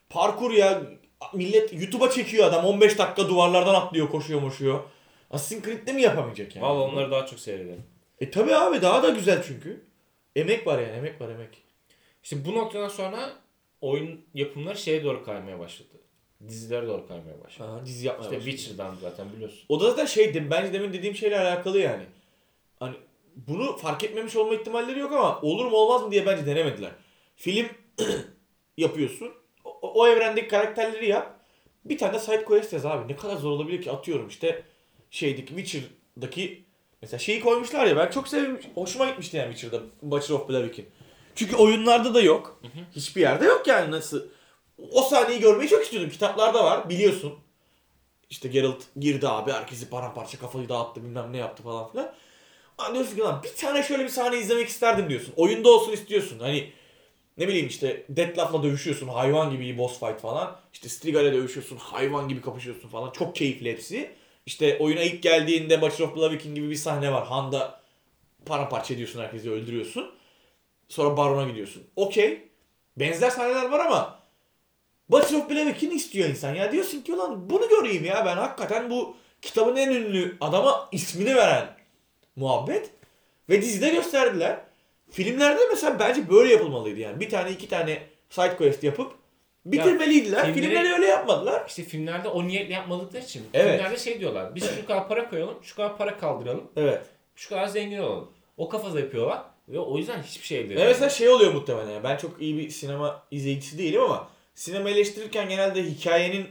Parkur 0.10 0.52
ya 0.52 0.82
millet 1.34 1.74
YouTube'a 1.74 2.10
çekiyor 2.10 2.46
adam 2.46 2.66
15 2.66 2.98
dakika 2.98 3.30
duvarlardan 3.30 3.74
atlıyor 3.74 4.10
koşuyor 4.10 4.42
moşuyor. 4.42 4.80
Assassin's 5.32 5.66
Creed'de 5.66 5.94
mi 5.94 6.02
yapamayacak 6.02 6.56
yani? 6.56 6.66
Valla 6.66 6.82
onları 6.82 7.12
daha 7.12 7.26
çok 7.26 7.39
seyrederim. 7.39 7.84
E 8.20 8.32
tabi 8.32 8.56
abi 8.56 8.82
daha 8.82 9.04
da 9.04 9.10
güzel 9.10 9.44
çünkü. 9.48 9.84
Emek 10.36 10.68
var 10.68 10.80
yani 10.80 10.92
emek 10.92 11.22
var 11.22 11.30
emek. 11.30 11.63
İşte 12.24 12.46
bu 12.46 12.54
noktadan 12.54 12.89
sonra 12.89 13.34
oyun 13.82 14.22
yapımları 14.34 14.78
şeye 14.78 15.04
doğru 15.04 15.26
kaymaya 15.26 15.60
başladı. 15.60 15.89
Dizilere 16.48 16.88
doğru 16.88 17.08
kaymaya 17.08 17.44
başladı. 17.44 17.68
Ha, 17.68 17.86
dizi 17.86 18.08
yapmaya 18.08 18.24
İşte 18.24 18.38
başladı. 18.38 18.52
Witcher'dan 18.52 18.96
zaten 19.02 19.34
biliyorsun. 19.34 19.60
O 19.70 19.80
da 19.80 19.89
zaten 19.89 20.06
şey 20.06 20.50
bence 20.52 20.74
demin 20.74 20.94
dediğim 20.94 21.16
şeyle 21.16 21.39
alakalı 21.39 21.80
yani. 21.80 22.04
Hani 22.80 22.96
bunu 23.36 23.78
fark 23.78 24.04
etmemiş 24.04 24.36
olma 24.36 24.56
ihtimalleri 24.56 25.00
yok 25.00 25.12
ama 25.12 25.41
olur 25.41 25.65
mu 25.65 25.78
olmaz 25.78 26.02
mı 26.02 26.12
diye 26.12 26.26
bence 26.26 26.46
denemediler. 26.46 26.91
Film 27.36 27.67
yapıyorsun. 28.78 29.34
O, 29.63 30.02
o 30.02 30.08
evrendeki 30.08 30.48
karakterleri 30.48 31.10
yap. 31.10 31.39
Bir 31.86 31.98
tane 31.98 32.13
de 32.13 32.19
side 32.19 32.46
quest 32.46 32.74
yaz 32.74 32.86
abi. 32.86 33.13
Ne 33.13 33.15
kadar 33.15 33.36
zor 33.36 33.52
olabilir 33.52 33.82
ki 33.82 33.91
atıyorum 33.91 34.28
işte 34.28 34.63
şeydeki 35.12 35.56
Witcher'daki 35.56 36.65
mesela 37.02 37.19
şeyi 37.19 37.39
koymuşlar 37.39 37.86
ya 37.86 37.98
ben 37.98 38.12
çok 38.12 38.28
sevmiş, 38.28 38.65
hoşuma 38.76 39.06
gitmişti 39.06 39.38
yani 39.38 39.56
Witcher'da 39.56 39.86
Butcher 40.02 40.36
of 40.36 40.50
Blaviken. 40.50 40.86
Çünkü 41.36 41.56
oyunlarda 41.56 42.13
da 42.13 42.22
yok. 42.22 42.62
Hiçbir 42.96 43.22
yerde 43.22 43.46
yok 43.46 43.67
yani 43.67 43.91
nasıl. 43.91 44.26
O 44.91 45.02
sahneyi 45.02 45.39
görmeyi 45.39 45.69
çok 45.69 45.84
istiyordum. 45.84 46.10
Kitaplarda 46.10 46.63
var 46.63 46.89
biliyorsun. 46.89 47.34
İşte 48.30 48.50
Geralt 48.50 48.84
girdi 49.00 49.28
abi 49.28 49.52
herkesi 49.52 49.89
paramparça 49.89 50.39
kafayı 50.39 50.69
dağıttı 50.69 51.04
bilmem 51.04 51.34
ne 51.34 51.38
yaptı 51.38 51.63
falan 51.63 51.91
filan. 51.91 52.13
Diyorsun 52.94 53.16
ki 53.16 53.22
lan 53.22 53.44
bir 53.44 53.56
tane 53.56 53.84
şöyle 53.84 54.04
bir 54.04 54.10
sahne 54.10 54.38
izlemek 54.38 54.68
isterdim 54.68 55.10
diyorsun. 55.10 55.34
Oyunda 55.38 55.70
olsun 55.70 55.92
istiyorsun. 55.92 56.40
Hani 56.40 56.72
ne 57.38 57.48
bileyim 57.48 57.68
işte 57.68 58.06
Deathlock'la 58.10 58.64
dövüşüyorsun 58.64 59.08
hayvan 59.08 59.52
gibi 59.52 59.66
bir 59.66 59.78
boss 59.78 60.00
fight 60.00 60.22
falan. 60.22 60.60
İşte 60.74 60.90
Strigal'le 60.90 61.34
dövüşüyorsun 61.34 61.78
hayvan 61.78 62.30
gibi 62.30 62.42
kapışıyorsun 62.42 62.90
falan. 62.90 63.12
Çok 63.12 63.36
keyifli 63.36 63.72
hepsi. 63.72 64.12
İşte 64.46 64.78
oyuna 64.80 65.02
ilk 65.02 65.24
geldiğinde 65.24 65.82
Butcher 65.82 66.06
of 66.06 66.16
Blaviken 66.16 66.56
gibi 66.56 66.70
bir 66.70 66.76
sahne 66.76 67.12
var. 67.12 67.28
Han'da 67.28 67.82
paramparça 68.46 68.94
ediyorsun 68.94 69.22
herkesi 69.22 69.52
öldürüyorsun. 69.52 70.12
Sonra 70.90 71.18
Baron'a 71.18 71.50
gidiyorsun. 71.50 71.84
Okey. 71.96 72.50
Benzer 72.98 73.30
sahneler 73.30 73.70
var 73.70 73.80
ama 73.80 74.20
Butcher 75.10 75.38
of 75.38 75.50
Blaviken 75.50 75.90
istiyor 75.90 76.30
insan 76.30 76.56
ya. 76.56 76.72
Diyorsun 76.72 77.02
ki 77.02 77.14
ulan 77.14 77.50
bunu 77.50 77.70
göreyim 77.70 78.06
ya 78.06 78.26
ben 78.26 78.38
hakikaten 78.38 78.90
bu 78.90 79.18
kitabın 79.42 79.76
en 79.76 79.90
ünlü 79.92 80.38
adama 80.42 80.90
ismini 80.92 81.36
veren 81.36 81.83
muhabbet. 82.36 82.89
Ve 83.50 83.62
dizide 83.62 83.89
gösterdiler. 83.89 84.60
Filmlerde 85.12 85.62
mesela 85.69 86.00
bence 86.00 86.30
böyle 86.30 86.54
yapılmalıydı 86.54 87.00
yani. 87.00 87.19
Bir 87.19 87.30
tane 87.30 87.52
iki 87.52 87.69
tane 87.69 88.04
side 88.30 88.56
quest 88.58 88.84
yapıp 88.84 89.12
bitirmeliydiler. 89.65 90.46
filmleri- 90.46 90.54
Filmleri 90.54 90.93
öyle 90.93 91.06
yapmadılar. 91.06 91.63
İşte 91.67 91.84
filmlerde 91.84 92.28
o 92.28 92.48
niyetle 92.48 92.74
yapmadıkları 92.74 93.24
için. 93.24 93.43
Evet. 93.54 93.72
Filmlerde 93.76 93.98
şey 93.98 94.19
diyorlar. 94.19 94.56
Biz 94.56 94.76
şu 94.76 94.86
kadar 94.86 95.08
para 95.08 95.30
koyalım, 95.30 95.58
şu 95.62 95.76
kadar 95.76 95.98
para 95.98 96.17
kaldıralım, 96.17 96.63
Evet. 96.76 97.02
şu 97.36 97.50
kadar 97.50 97.67
zengin 97.67 97.98
olalım. 97.98 98.30
O 98.58 98.69
kafada 98.69 99.00
yapıyorlar. 99.00 99.41
Ve 99.69 99.80
o 99.80 99.98
yüzden 99.98 100.22
hiçbir 100.24 100.46
şey 100.48 100.58
elde 100.58 100.63
Ve 100.63 100.67
edemiyorlar. 100.67 100.93
mesela 100.93 101.10
şey 101.10 101.30
oluyor 101.30 101.54
muhtemelen. 101.54 101.89
ya, 101.91 102.04
Ben 102.04 102.17
çok 102.17 102.41
iyi 102.41 102.58
bir 102.58 102.69
sinema 102.69 103.24
izleyicisi 103.32 103.78
değilim 103.78 104.02
ama 104.02 104.28
sinema 104.56 104.89
eleştirirken 104.89 105.50
genelde 105.50 105.84
hikayenin 105.84 106.48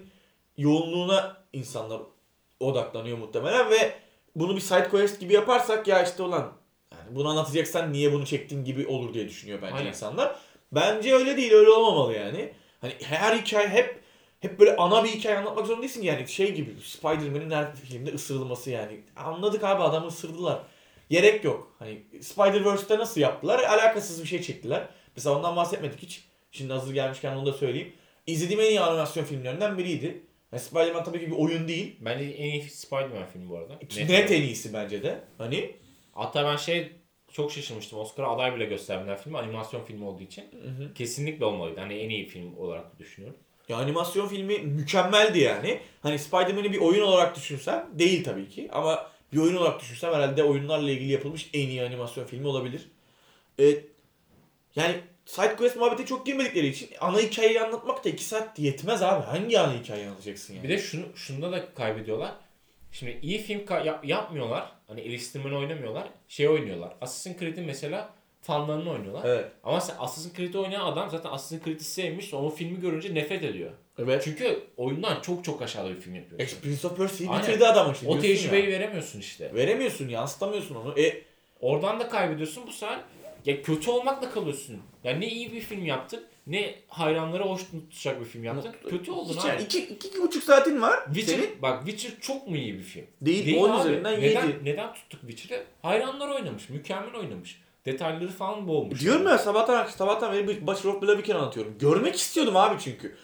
yoğunluğuna 0.56 1.36
insanlar 1.52 2.00
odaklanıyor 2.60 3.18
muhtemelen 3.18 3.70
ve 3.70 3.92
bunu 4.36 4.56
bir 4.56 4.60
side 4.60 4.88
quest 4.88 5.20
gibi 5.20 5.32
yaparsak 5.32 5.88
ya 5.88 6.02
işte 6.02 6.22
ulan 6.22 6.52
yani 6.92 7.16
bunu 7.16 7.28
anlatacaksan 7.28 7.92
niye 7.92 8.12
bunu 8.12 8.26
çektin 8.26 8.64
gibi 8.64 8.86
olur 8.86 9.14
diye 9.14 9.28
düşünüyor 9.28 9.62
bence 9.62 9.74
Aynen. 9.74 9.88
insanlar. 9.88 10.36
Bence 10.72 11.14
öyle 11.14 11.36
değil, 11.36 11.52
öyle 11.52 11.70
olmamalı 11.70 12.12
yani. 12.12 12.52
Hani 12.80 12.92
her 13.02 13.36
hikaye 13.36 13.68
hep 13.68 14.02
hep 14.40 14.60
böyle 14.60 14.76
ana 14.76 15.04
bir 15.04 15.08
hikaye 15.08 15.38
anlatmak 15.38 15.66
zorunda 15.66 15.82
değilsin 15.82 16.02
yani 16.02 16.28
şey 16.28 16.54
gibi 16.54 16.80
Spider-Man'in 16.84 17.50
her 17.50 17.74
filmde 17.74 18.10
ısırılması 18.14 18.70
yani. 18.70 19.00
Anladık 19.16 19.64
abi 19.64 19.82
adamı 19.82 20.06
ısırdılar. 20.06 20.62
Gerek 21.10 21.44
yok. 21.44 21.72
Hani 21.78 22.02
Spider-Verse'te 22.20 22.98
nasıl 22.98 23.20
yaptılar? 23.20 23.58
Alakasız 23.58 24.22
bir 24.22 24.28
şey 24.28 24.42
çektiler. 24.42 24.88
Mesela 25.16 25.36
ondan 25.36 25.56
bahsetmedik 25.56 26.02
hiç. 26.02 26.24
Şimdi 26.50 26.72
hazır 26.72 26.94
gelmişken 26.94 27.36
onu 27.36 27.46
da 27.46 27.52
söyleyeyim. 27.52 27.92
İzlediğim 28.26 28.60
en 28.60 28.66
iyi 28.66 28.80
animasyon 28.80 29.24
filmlerinden 29.24 29.78
biriydi. 29.78 30.22
Yani 30.52 30.62
Spider-Man 30.62 31.04
tabii 31.04 31.20
ki 31.20 31.26
bir 31.26 31.36
oyun 31.36 31.68
değil. 31.68 31.96
Bence 32.00 32.24
en 32.24 32.50
iyi 32.50 32.62
Spider-Man 32.62 33.26
filmi 33.32 33.48
bu 33.50 33.56
arada. 33.56 33.78
Net, 33.96 34.08
net 34.08 34.30
en 34.30 34.42
iyisi 34.42 34.72
bence 34.74 35.02
de. 35.02 35.20
Hani 35.38 35.76
Hatta 36.12 36.44
ben 36.44 36.56
şey 36.56 36.92
çok 37.32 37.52
şaşırmıştım. 37.52 37.98
Oscar'a 37.98 38.30
aday 38.30 38.54
bile 38.54 38.64
gösterdiler 38.64 39.18
filmi. 39.22 39.38
Animasyon 39.38 39.84
filmi 39.84 40.04
olduğu 40.04 40.22
için. 40.22 40.44
Kesinlikle 40.94 41.44
olmalıydı. 41.44 41.80
Hani 41.80 41.94
en 41.94 42.08
iyi 42.08 42.26
film 42.26 42.56
olarak 42.56 42.98
düşünüyorum. 42.98 43.38
ya 43.68 43.76
animasyon 43.76 44.28
filmi 44.28 44.58
mükemmeldi 44.58 45.38
yani. 45.38 45.80
Hani 46.02 46.18
Spider-Man'i 46.18 46.72
bir 46.72 46.78
oyun 46.78 47.02
olarak 47.02 47.36
düşünsem 47.36 47.88
değil 47.92 48.24
tabii 48.24 48.48
ki 48.48 48.68
ama 48.72 49.10
bir 49.32 49.38
oyun 49.38 49.56
olarak 49.56 49.80
düşünsem 49.80 50.14
herhalde 50.14 50.44
oyunlarla 50.44 50.90
ilgili 50.90 51.12
yapılmış 51.12 51.50
en 51.54 51.68
iyi 51.68 51.82
animasyon 51.82 52.24
filmi 52.24 52.46
olabilir. 52.46 52.90
Ee, 53.60 53.64
yani 54.76 54.94
side 55.26 55.56
quest 55.56 55.76
muhabbete 55.76 56.06
çok 56.06 56.26
girmedikleri 56.26 56.66
için 56.66 56.88
ana 57.00 57.18
hikayeyi 57.18 57.60
anlatmak 57.60 58.04
da 58.04 58.08
2 58.08 58.24
saat 58.24 58.58
yetmez 58.58 59.02
abi. 59.02 59.24
Hangi 59.24 59.58
ana 59.60 59.74
hikayeyi 59.74 60.08
anlatacaksın 60.08 60.54
yani? 60.54 60.64
Bir 60.64 60.68
de 60.68 60.78
şunu 60.78 61.04
şunda 61.16 61.52
da 61.52 61.74
kaybediyorlar. 61.74 62.32
Şimdi 62.92 63.18
iyi 63.22 63.38
film 63.38 63.64
yap- 63.84 64.04
yapmıyorlar. 64.04 64.72
Hani 64.86 65.00
eleştirmen 65.00 65.52
oynamıyorlar. 65.52 66.08
Şey 66.28 66.48
oynuyorlar. 66.48 66.94
Assassin's 67.00 67.38
Creed'in 67.38 67.64
mesela 67.64 68.10
fanlarını 68.40 68.90
oynuyorlar. 68.90 69.24
Evet. 69.24 69.46
Ama 69.64 69.80
sen 69.80 69.94
Assassin's 69.98 70.36
Creed'i 70.36 70.58
oynayan 70.58 70.86
adam 70.86 71.10
zaten 71.10 71.30
Assassin's 71.30 71.64
Creed'i 71.64 71.84
sevmiş. 71.84 72.34
O 72.34 72.50
filmi 72.50 72.80
görünce 72.80 73.14
nefret 73.14 73.44
ediyor. 73.44 73.70
Evet. 73.98 74.22
Çünkü 74.24 74.62
oyundan 74.76 75.20
çok 75.20 75.44
çok 75.44 75.62
aşağıda 75.62 75.90
bir 75.90 76.00
film 76.00 76.14
yapıyor. 76.14 76.48
Prince 76.62 76.86
of 76.86 76.96
Persia'yı 76.96 77.40
bitirdi 77.40 77.66
adam 77.66 77.92
işte. 77.92 78.08
O 78.08 78.20
tecrübeyi 78.20 78.64
ya. 78.64 78.70
veremiyorsun 78.70 79.20
işte. 79.20 79.54
Veremiyorsun, 79.54 80.08
yansıtamıyorsun 80.08 80.74
onu. 80.74 81.00
E 81.00 81.22
Oradan 81.62 82.00
da 82.00 82.08
kaybediyorsun 82.08 82.66
bu 82.66 82.72
sefer. 82.72 83.00
Ya 83.46 83.62
kötü 83.62 83.90
olmakla 83.90 84.30
kalıyorsun. 84.30 84.78
Yani 85.04 85.20
ne 85.20 85.28
iyi 85.28 85.52
bir 85.52 85.60
film 85.60 85.86
yaptın 85.86 86.24
ne 86.46 86.74
hayranları 86.88 87.42
hoş 87.42 87.60
tutacak 87.90 88.20
bir 88.20 88.24
film 88.24 88.44
yaptın. 88.44 88.74
Kötü 88.90 89.10
oldun 89.10 89.34
Hiç- 89.34 89.44
abi. 89.44 89.62
iki, 89.62 89.78
iki, 89.78 90.08
iki 90.08 90.22
buçuk 90.22 90.42
saatin 90.44 90.82
var. 90.82 91.04
Witcher, 91.06 91.34
Senin 91.34 91.62
bak 91.62 91.86
Witcher 91.86 92.20
çok 92.20 92.48
mu 92.48 92.56
iyi 92.56 92.74
bir 92.74 92.82
film? 92.82 93.06
değil, 93.20 93.56
10 93.56 93.80
üzerinden 93.80 94.20
neden, 94.20 94.46
7. 94.46 94.64
neden 94.64 94.94
tuttuk 94.94 95.20
Witcher'ı? 95.20 95.64
Hayranlar 95.82 96.28
oynamış. 96.28 96.68
Mükemmel 96.68 97.14
oynamış. 97.14 97.62
Detayları 97.86 98.28
falan 98.30 98.68
boğulmuş. 98.68 99.00
Diyorum 99.00 99.26
ya 99.28 99.38
sabahtan 99.38 99.86
sabahtan 99.86 100.32
beri 100.32 100.66
Bachelor 100.66 100.94
of 100.94 101.02
Blaviken 101.02 101.34
anlatıyorum. 101.34 101.78
Görmek 101.78 102.16
istiyordum 102.16 102.56
abi 102.56 102.80
çünkü. 102.84 103.16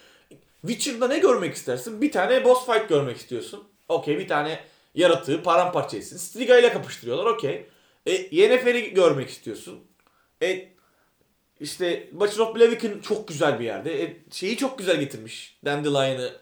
Witcher'da 0.66 1.08
ne 1.08 1.18
görmek 1.18 1.54
istersin? 1.54 2.02
Bir 2.02 2.12
tane 2.12 2.44
boss 2.44 2.66
fight 2.66 2.88
görmek 2.88 3.16
istiyorsun. 3.16 3.64
Okey 3.88 4.18
bir 4.18 4.28
tane 4.28 4.60
yaratığı 4.94 5.42
paramparça 5.42 5.96
etsin. 5.96 6.16
Striga 6.16 6.58
ile 6.58 6.72
kapıştırıyorlar 6.72 7.26
okey. 7.26 7.66
E, 8.06 8.12
Yennefer'i 8.30 8.94
görmek 8.94 9.28
istiyorsun. 9.28 9.87
E, 10.42 10.68
işte 11.60 12.08
Bachelor 12.12 12.46
of 12.46 13.02
çok 13.02 13.28
güzel 13.28 13.60
bir 13.60 13.64
yerde. 13.64 14.02
E, 14.02 14.16
şeyi 14.30 14.56
çok 14.56 14.78
güzel 14.78 15.00
getirmiş. 15.00 15.58
Dandelion'ı 15.64 16.32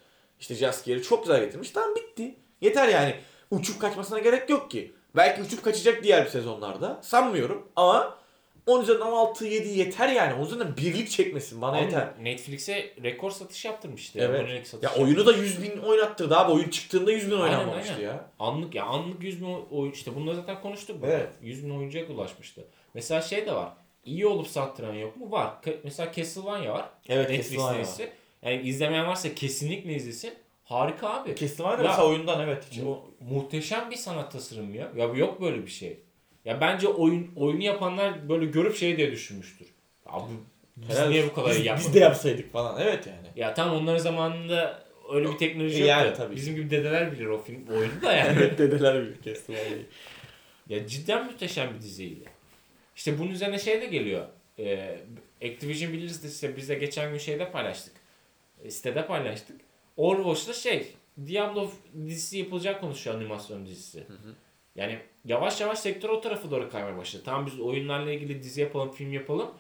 işte 0.40 0.54
Jaskier'i 0.54 1.02
çok 1.02 1.22
güzel 1.22 1.40
getirmiş. 1.40 1.70
Tamam 1.70 1.94
bitti. 1.94 2.35
Yeter 2.61 2.88
yani. 2.88 3.14
Uçup 3.50 3.80
kaçmasına 3.80 4.18
gerek 4.18 4.50
yok 4.50 4.70
ki. 4.70 4.92
Belki 5.16 5.42
uçup 5.42 5.64
kaçacak 5.64 6.02
diğer 6.02 6.26
sezonlarda. 6.26 7.00
Sanmıyorum 7.02 7.68
ama 7.76 8.18
10 8.66 8.82
üzerinden 8.82 9.06
6 9.06 9.46
7 9.46 9.68
yeter 9.68 10.09
yani. 10.09 10.42
O 10.42 10.46
üzerinden 10.46 10.76
birlik 10.76 11.11
çekmesin 11.11 11.61
bana 11.61 11.70
Ama 11.70 11.80
yeter. 11.80 12.09
Netflix'e 12.22 12.94
rekor 13.02 13.30
satış 13.30 13.64
yaptırmıştı. 13.64 14.18
Evet. 14.22 14.40
Abonelik 14.40 14.66
satış 14.66 14.90
Ya 14.90 15.02
oyunu 15.02 15.26
da 15.26 15.32
100 15.32 15.62
bin 15.62 15.78
oynattırdı 15.78 16.37
abi. 16.37 16.52
Oyun 16.52 16.68
çıktığında 16.68 17.12
100 17.12 17.30
bin 17.30 17.37
oynanmamıştı 17.37 17.92
aynen. 17.92 18.04
ya. 18.04 18.30
Anlık 18.38 18.74
ya 18.74 18.85
anlık 18.85 19.22
100 19.22 19.40
bin 19.40 19.46
oyun 19.70 19.92
işte 19.92 20.14
bunları 20.14 20.37
zaten 20.37 20.62
konuştuk 20.62 21.02
burada. 21.02 21.12
Evet. 21.12 21.28
100 21.42 21.64
bin 21.64 21.70
oyuncuya 21.70 22.06
ulaşmıştı. 22.06 22.64
Mesela 22.94 23.20
şey 23.22 23.46
de 23.46 23.54
var. 23.54 23.72
İyi 24.07 24.27
olup 24.27 24.49
sattıran 24.49 24.95
yok 24.95 25.16
mu? 25.16 25.31
Var. 25.31 25.55
Mesela 25.85 26.12
Castlevania 26.12 26.75
var. 26.75 26.88
Evet 27.09 27.31
Netflix 27.31 27.51
Castlevania. 27.51 27.83
dizisi. 27.83 28.11
Yani 28.42 28.62
izlemeyen 28.62 29.07
varsa 29.07 29.35
kesinlikle 29.35 29.95
izlesin. 29.95 30.35
Harika 30.64 31.09
abi. 31.09 31.37
Castlevania 31.37 31.77
mesela 31.77 32.07
oyundan 32.09 32.40
evet. 32.40 32.64
hiç. 32.71 32.79
Mu- 32.79 33.05
muhteşem 33.31 33.90
bir 33.90 33.97
sanat 33.97 34.33
tasarımı 34.33 34.77
ya. 34.77 34.92
Ya 34.97 35.05
yok 35.05 35.40
böyle 35.40 35.62
bir 35.62 35.71
şey. 35.71 35.99
Ya 36.45 36.61
bence 36.61 36.88
oyun 36.88 37.31
oyunu 37.37 37.62
yapanlar 37.62 38.29
böyle 38.29 38.47
görüp 38.47 38.77
şey 38.77 38.97
diye 38.97 39.12
düşünmüştür. 39.12 39.66
Ya 40.07 40.12
bu 40.12 40.31
biz 40.77 41.09
niye 41.09 41.27
bu 41.27 41.35
kadar 41.35 41.51
biz, 41.51 41.66
yapmadık? 41.66 41.88
biz 41.88 41.95
de 41.95 41.99
yapsaydık 41.99 42.53
falan. 42.53 42.81
Evet 42.83 43.07
yani. 43.07 43.27
Ya 43.37 43.55
tam 43.55 43.75
onların 43.75 43.99
zamanında 43.99 44.83
öyle 45.12 45.33
bir 45.33 45.38
teknoloji 45.38 45.75
yoktu. 45.75 45.87
Yani 45.88 46.14
tabii. 46.14 46.37
Bizim 46.37 46.55
gibi 46.55 46.71
dedeler 46.71 47.12
bilir 47.12 47.27
o 47.27 47.42
film 47.42 47.66
oyunu 47.69 48.03
da 48.03 48.12
yani. 48.12 48.38
Evet 48.38 48.59
dedeler 48.59 49.03
bilir 49.03 49.23
Castlevania'yı. 49.23 49.87
ya 50.69 50.87
cidden 50.87 51.27
muhteşem 51.27 51.75
bir 51.75 51.83
diziydi. 51.83 52.25
İşte 52.96 53.18
bunun 53.18 53.30
üzerine 53.30 53.59
şey 53.59 53.80
de 53.80 53.87
geliyor. 53.87 54.26
Ee, 54.59 54.98
Activision 55.44 55.92
biliriz 55.92 56.24
de 56.24 56.28
işte 56.28 56.56
biz 56.56 56.68
de 56.68 56.74
geçen 56.74 57.11
gün 57.11 57.18
şeyde 57.18 57.50
paylaştık. 57.50 57.92
E, 58.64 58.70
Sitede 58.70 59.06
paylaştık. 59.06 59.61
Overwatch'ta 59.96 60.52
şey 60.52 60.92
Diablo 61.26 61.70
dizisi 62.06 62.38
yapılacak 62.38 62.80
konuşuyor 62.80 63.16
animasyon 63.16 63.66
dizisi. 63.66 64.06
Yani 64.76 64.98
yavaş 65.24 65.61
yavaş 65.61 65.78
sektör 65.78 66.09
o 66.09 66.20
tarafa 66.20 66.50
doğru 66.50 66.70
kaymaya 66.70 66.96
başladı. 66.96 67.22
Tamam 67.24 67.46
biz 67.46 67.61
oyunlarla 67.61 68.12
ilgili 68.12 68.42
dizi 68.42 68.61
yapalım, 68.61 68.92
film 68.92 69.12
yapalım. 69.12 69.50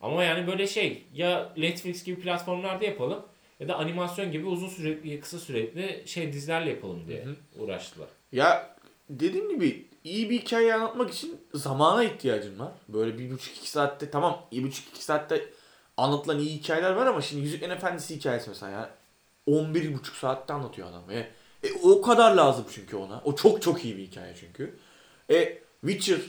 Ama 0.00 0.24
yani 0.24 0.46
böyle 0.46 0.66
şey 0.66 1.02
ya 1.14 1.52
Netflix 1.56 2.04
gibi 2.04 2.20
platformlarda 2.20 2.84
yapalım 2.84 3.22
ya 3.60 3.68
da 3.68 3.76
animasyon 3.76 4.32
gibi 4.32 4.46
uzun 4.46 4.68
sürekli, 4.68 5.20
kısa 5.20 5.38
sürekli 5.38 6.02
şey 6.06 6.32
dizilerle 6.32 6.70
yapalım 6.70 7.08
diye 7.08 7.24
uğraştılar. 7.58 8.08
Ya 8.32 8.76
dediğim 9.10 9.48
gibi 9.48 9.84
iyi 10.04 10.30
bir 10.30 10.40
hikaye 10.40 10.74
anlatmak 10.74 11.10
için 11.10 11.40
zamana 11.54 12.04
ihtiyacın 12.04 12.58
var. 12.58 12.72
Böyle 12.88 13.18
bir 13.18 13.30
buçuk 13.30 13.56
iki 13.56 13.70
saatte 13.70 14.10
tamam 14.10 14.46
bir 14.52 14.62
buçuk 14.62 14.88
iki 14.88 15.04
saatte 15.04 15.50
anlatılan 15.96 16.38
iyi 16.38 16.50
hikayeler 16.50 16.92
var 16.92 17.06
ama 17.06 17.20
şimdi 17.20 17.42
Yüzüklerin 17.42 17.72
Efendisi 17.72 18.16
hikayesi 18.16 18.48
mesela 18.48 18.72
ya 18.72 18.90
11 19.46 19.94
buçuk 19.94 20.16
saatte 20.16 20.52
anlatıyor 20.52 20.88
adam. 20.88 21.10
E, 21.10 21.18
e, 21.62 21.72
o 21.82 22.02
kadar 22.02 22.34
lazım 22.34 22.64
çünkü 22.70 22.96
ona. 22.96 23.22
O 23.24 23.34
çok 23.36 23.62
çok 23.62 23.84
iyi 23.84 23.96
bir 23.96 24.02
hikaye 24.02 24.34
çünkü. 24.40 24.76
E, 25.30 25.58
Witcher 25.80 26.20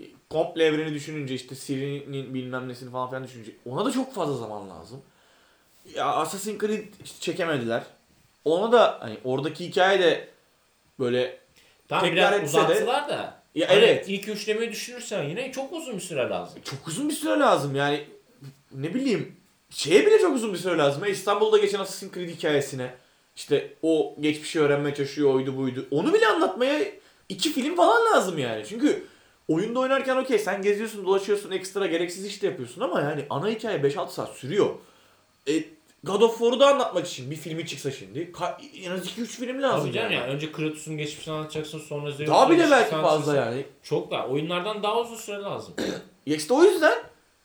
e, 0.00 0.04
komple 0.30 0.64
evreni 0.64 0.94
düşününce 0.94 1.34
işte 1.34 1.54
Ciri'nin 1.54 2.34
bilmem 2.34 2.68
nesini 2.68 2.90
falan 2.90 3.08
filan 3.08 3.24
düşününce 3.24 3.52
ona 3.66 3.84
da 3.84 3.90
çok 3.90 4.14
fazla 4.14 4.36
zaman 4.36 4.70
lazım. 4.70 5.02
Ya 5.94 6.06
Assassin's 6.06 6.60
Creed 6.60 6.84
çekemediler. 7.20 7.82
Ona 8.44 8.72
da 8.72 8.98
hani 9.00 9.18
oradaki 9.24 9.68
hikaye 9.68 10.00
de 10.00 10.28
böyle 10.98 11.45
Tamam 11.88 12.04
Tekrar 12.04 12.42
biraz 12.42 12.54
etse 12.54 12.82
de- 12.82 12.86
da. 12.86 13.42
Ya 13.54 13.68
hani 13.68 13.78
evet. 13.78 14.04
ilk 14.08 14.28
üçlemeyi 14.28 14.70
düşünürsen 14.70 15.22
yine 15.22 15.52
çok 15.52 15.72
uzun 15.72 15.94
bir 15.96 16.00
süre 16.00 16.28
lazım. 16.28 16.58
çok 16.64 16.88
uzun 16.88 17.08
bir 17.08 17.14
süre 17.14 17.38
lazım 17.38 17.74
yani 17.76 18.04
ne 18.72 18.94
bileyim 18.94 19.36
şeye 19.70 20.06
bile 20.06 20.18
çok 20.18 20.36
uzun 20.36 20.52
bir 20.52 20.58
süre 20.58 20.78
lazım. 20.78 21.04
İstanbul'da 21.04 21.58
geçen 21.58 21.78
Assassin's 21.78 22.12
Creed 22.14 22.28
hikayesine 22.28 22.94
işte 23.36 23.74
o 23.82 24.16
geçmişi 24.20 24.60
öğrenmeye 24.60 24.94
çalışıyor 24.94 25.34
oydu 25.34 25.56
buydu. 25.56 25.86
Onu 25.90 26.14
bile 26.14 26.26
anlatmaya 26.26 26.84
iki 27.28 27.52
film 27.52 27.76
falan 27.76 28.14
lazım 28.14 28.38
yani. 28.38 28.64
Çünkü 28.68 29.04
oyunda 29.48 29.80
oynarken 29.80 30.16
okey 30.16 30.38
sen 30.38 30.62
geziyorsun 30.62 31.06
dolaşıyorsun 31.06 31.50
ekstra 31.50 31.86
gereksiz 31.86 32.26
iş 32.26 32.42
de 32.42 32.46
yapıyorsun 32.46 32.80
ama 32.80 33.00
yani 33.00 33.26
ana 33.30 33.48
hikaye 33.48 33.78
5-6 33.78 34.10
saat 34.10 34.36
sürüyor. 34.36 34.74
E, 35.48 35.52
God 36.04 36.20
of 36.20 36.38
War'u 36.38 36.60
da 36.60 36.68
anlatmak 36.68 37.06
için 37.06 37.30
bir 37.30 37.36
filmi 37.36 37.66
çıksa 37.66 37.90
şimdi 37.90 38.18
ka- 38.32 38.84
en 38.84 38.90
az 38.90 39.06
2-3 39.06 39.26
film 39.26 39.62
lazım 39.62 39.80
Tabii 39.80 39.92
canım 39.92 40.12
yani. 40.12 40.22
ya. 40.28 40.34
Önce 40.34 40.52
Kratos'un 40.52 40.96
geçmişini 40.96 41.34
anlatacaksın 41.34 41.78
sonra 41.78 42.10
Zeus'un 42.10 42.34
Daha 42.34 42.46
bile 42.50 42.56
geçmişini 42.56 42.78
belki 42.80 42.90
fazla 42.90 43.08
anlatacaksın. 43.10 43.52
yani. 43.52 43.66
Çok 43.82 44.10
da. 44.10 44.26
Oyunlardan 44.26 44.82
daha 44.82 45.00
uzun 45.00 45.16
süre 45.16 45.36
lazım. 45.42 45.74
İşte 46.26 46.54
o 46.54 46.62
yüzden 46.64 46.98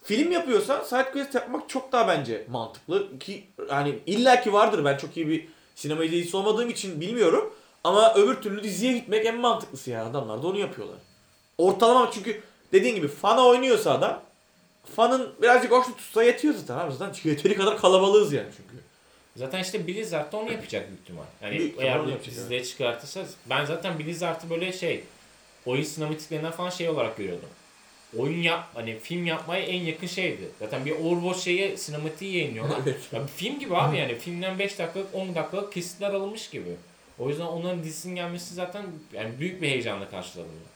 film 0.03 0.31
yapıyorsan 0.31 0.83
side 0.83 1.11
quest 1.11 1.35
yapmak 1.35 1.69
çok 1.69 1.91
daha 1.91 2.07
bence 2.07 2.47
mantıklı 2.49 3.19
ki 3.19 3.43
yani 3.69 3.99
illaki 4.05 4.53
vardır 4.53 4.85
ben 4.85 4.97
çok 4.97 5.17
iyi 5.17 5.27
bir 5.27 5.47
sinema 5.75 6.03
izleyicisi 6.05 6.37
olmadığım 6.37 6.69
için 6.69 7.01
bilmiyorum 7.01 7.53
ama 7.83 8.13
öbür 8.15 8.35
türlü 8.35 8.63
diziye 8.63 8.93
gitmek 8.93 9.25
en 9.25 9.37
mantıklısı 9.37 9.89
yani 9.89 10.09
adamlar 10.09 10.43
da 10.43 10.47
onu 10.47 10.57
yapıyorlar. 10.59 10.97
Ortalama 11.57 12.11
çünkü 12.13 12.41
dediğin 12.73 12.95
gibi 12.95 13.07
fana 13.07 13.45
oynuyorsa 13.47 13.91
adam 13.91 14.21
fanın 14.95 15.33
birazcık 15.41 15.71
hoşnut 15.71 15.97
tutsa 15.97 16.23
yetiyor 16.23 16.53
zaten 16.53 16.77
abi 16.77 16.93
zaten 16.93 17.13
çünkü 17.13 17.29
yeteri 17.29 17.55
kadar 17.55 17.77
kalabalığız 17.77 18.33
yani 18.33 18.47
çünkü. 18.57 18.83
Zaten 19.35 19.61
işte 19.61 19.87
Blizzard 19.87 20.31
da 20.31 20.37
onu 20.37 20.51
yapacak 20.51 20.87
büyük 20.87 21.01
ihtimal. 21.01 21.23
Yani 21.41 21.59
Büyük 21.59 21.79
eğer 21.79 21.99
onu 21.99 22.05
bu 22.05 22.09
yapacak, 22.09 22.35
dizide 22.35 22.63
çıkartırsa 22.63 23.25
ben 23.49 23.65
zaten 23.65 23.99
Blizzard'ı 23.99 24.49
böyle 24.49 24.73
şey 24.73 25.03
oyun 25.65 25.83
sinematiklerinden 25.83 26.51
falan 26.51 26.69
şey 26.69 26.89
olarak 26.89 27.17
görüyordum. 27.17 27.49
Oyun 28.17 28.41
yap 28.41 28.67
hani 28.73 28.99
film 28.99 29.25
yapmaya 29.25 29.63
en 29.63 29.81
yakın 29.81 30.07
şeydi. 30.07 30.49
Zaten 30.59 30.85
bir 30.85 30.91
Overwatch 30.91 31.39
şeyi 31.39 31.77
sinematiği 31.77 32.37
yayınlıyorlar. 32.37 32.77
ya 33.11 33.27
film 33.35 33.59
gibi 33.59 33.75
abi 33.75 33.97
yani 33.97 34.15
filmden 34.15 34.59
5 34.59 34.79
dakikalık 34.79 35.15
10 35.15 35.35
dakikalık 35.35 35.73
kesitler 35.73 36.13
alınmış 36.13 36.49
gibi. 36.49 36.75
O 37.19 37.29
yüzden 37.29 37.45
onların 37.45 37.83
dizisinin 37.83 38.15
gelmesi 38.15 38.53
zaten 38.53 38.85
yani 39.13 39.39
büyük 39.39 39.61
bir 39.61 39.67
heyecanla 39.67 40.09
karşılanıyor. 40.09 40.70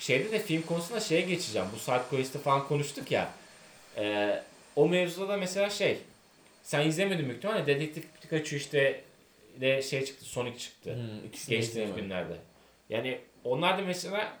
Şeyde 0.00 0.32
de 0.32 0.38
film 0.38 0.62
konusunda 0.62 1.00
şeye 1.00 1.20
geçeceğim. 1.20 1.68
Bu 1.74 1.78
side 1.78 2.02
quest'i 2.10 2.38
falan 2.38 2.68
konuştuk 2.68 3.10
ya. 3.10 3.32
Ee, 3.96 4.42
o 4.76 4.88
mevzuda 4.88 5.28
da 5.28 5.36
mesela 5.36 5.70
şey 5.70 5.98
sen 6.62 6.88
izlemedin 6.88 7.24
büyük 7.24 7.36
ihtimalle 7.36 7.66
Dedektif 7.66 8.04
Pikachu 8.22 8.56
işte 8.56 9.04
de 9.60 9.82
şey 9.82 10.04
çıktı 10.04 10.24
Sonic 10.24 10.58
çıktı. 10.58 10.98
ikisini 11.26 11.56
geçtiğimiz 11.56 11.94
günlerde. 11.96 12.36
Yani 12.90 13.18
onlar 13.44 13.78
da 13.78 13.82
mesela 13.82 14.38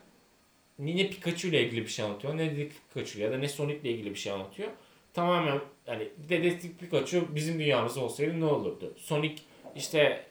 ne 0.78 1.08
Pikachu 1.08 1.48
ile 1.48 1.62
ilgili 1.62 1.82
bir 1.82 1.90
şey 1.90 2.04
anlatıyor 2.04 2.36
ne 2.36 2.50
Dedektif 2.50 2.80
Pikachu 2.94 3.20
ya 3.20 3.32
da 3.32 3.38
ne 3.38 3.48
Sonic 3.48 3.80
ile 3.80 3.90
ilgili 3.90 4.10
bir 4.10 4.18
şey 4.18 4.32
anlatıyor. 4.32 4.68
Tamamen 5.14 5.60
hani 5.86 6.08
Dedektif 6.28 6.78
Pikachu 6.78 7.34
bizim 7.34 7.58
dünyamız 7.58 7.96
olsaydı 7.96 8.40
ne 8.40 8.44
olurdu? 8.44 8.94
Sonic 8.96 9.42
işte 9.76 10.24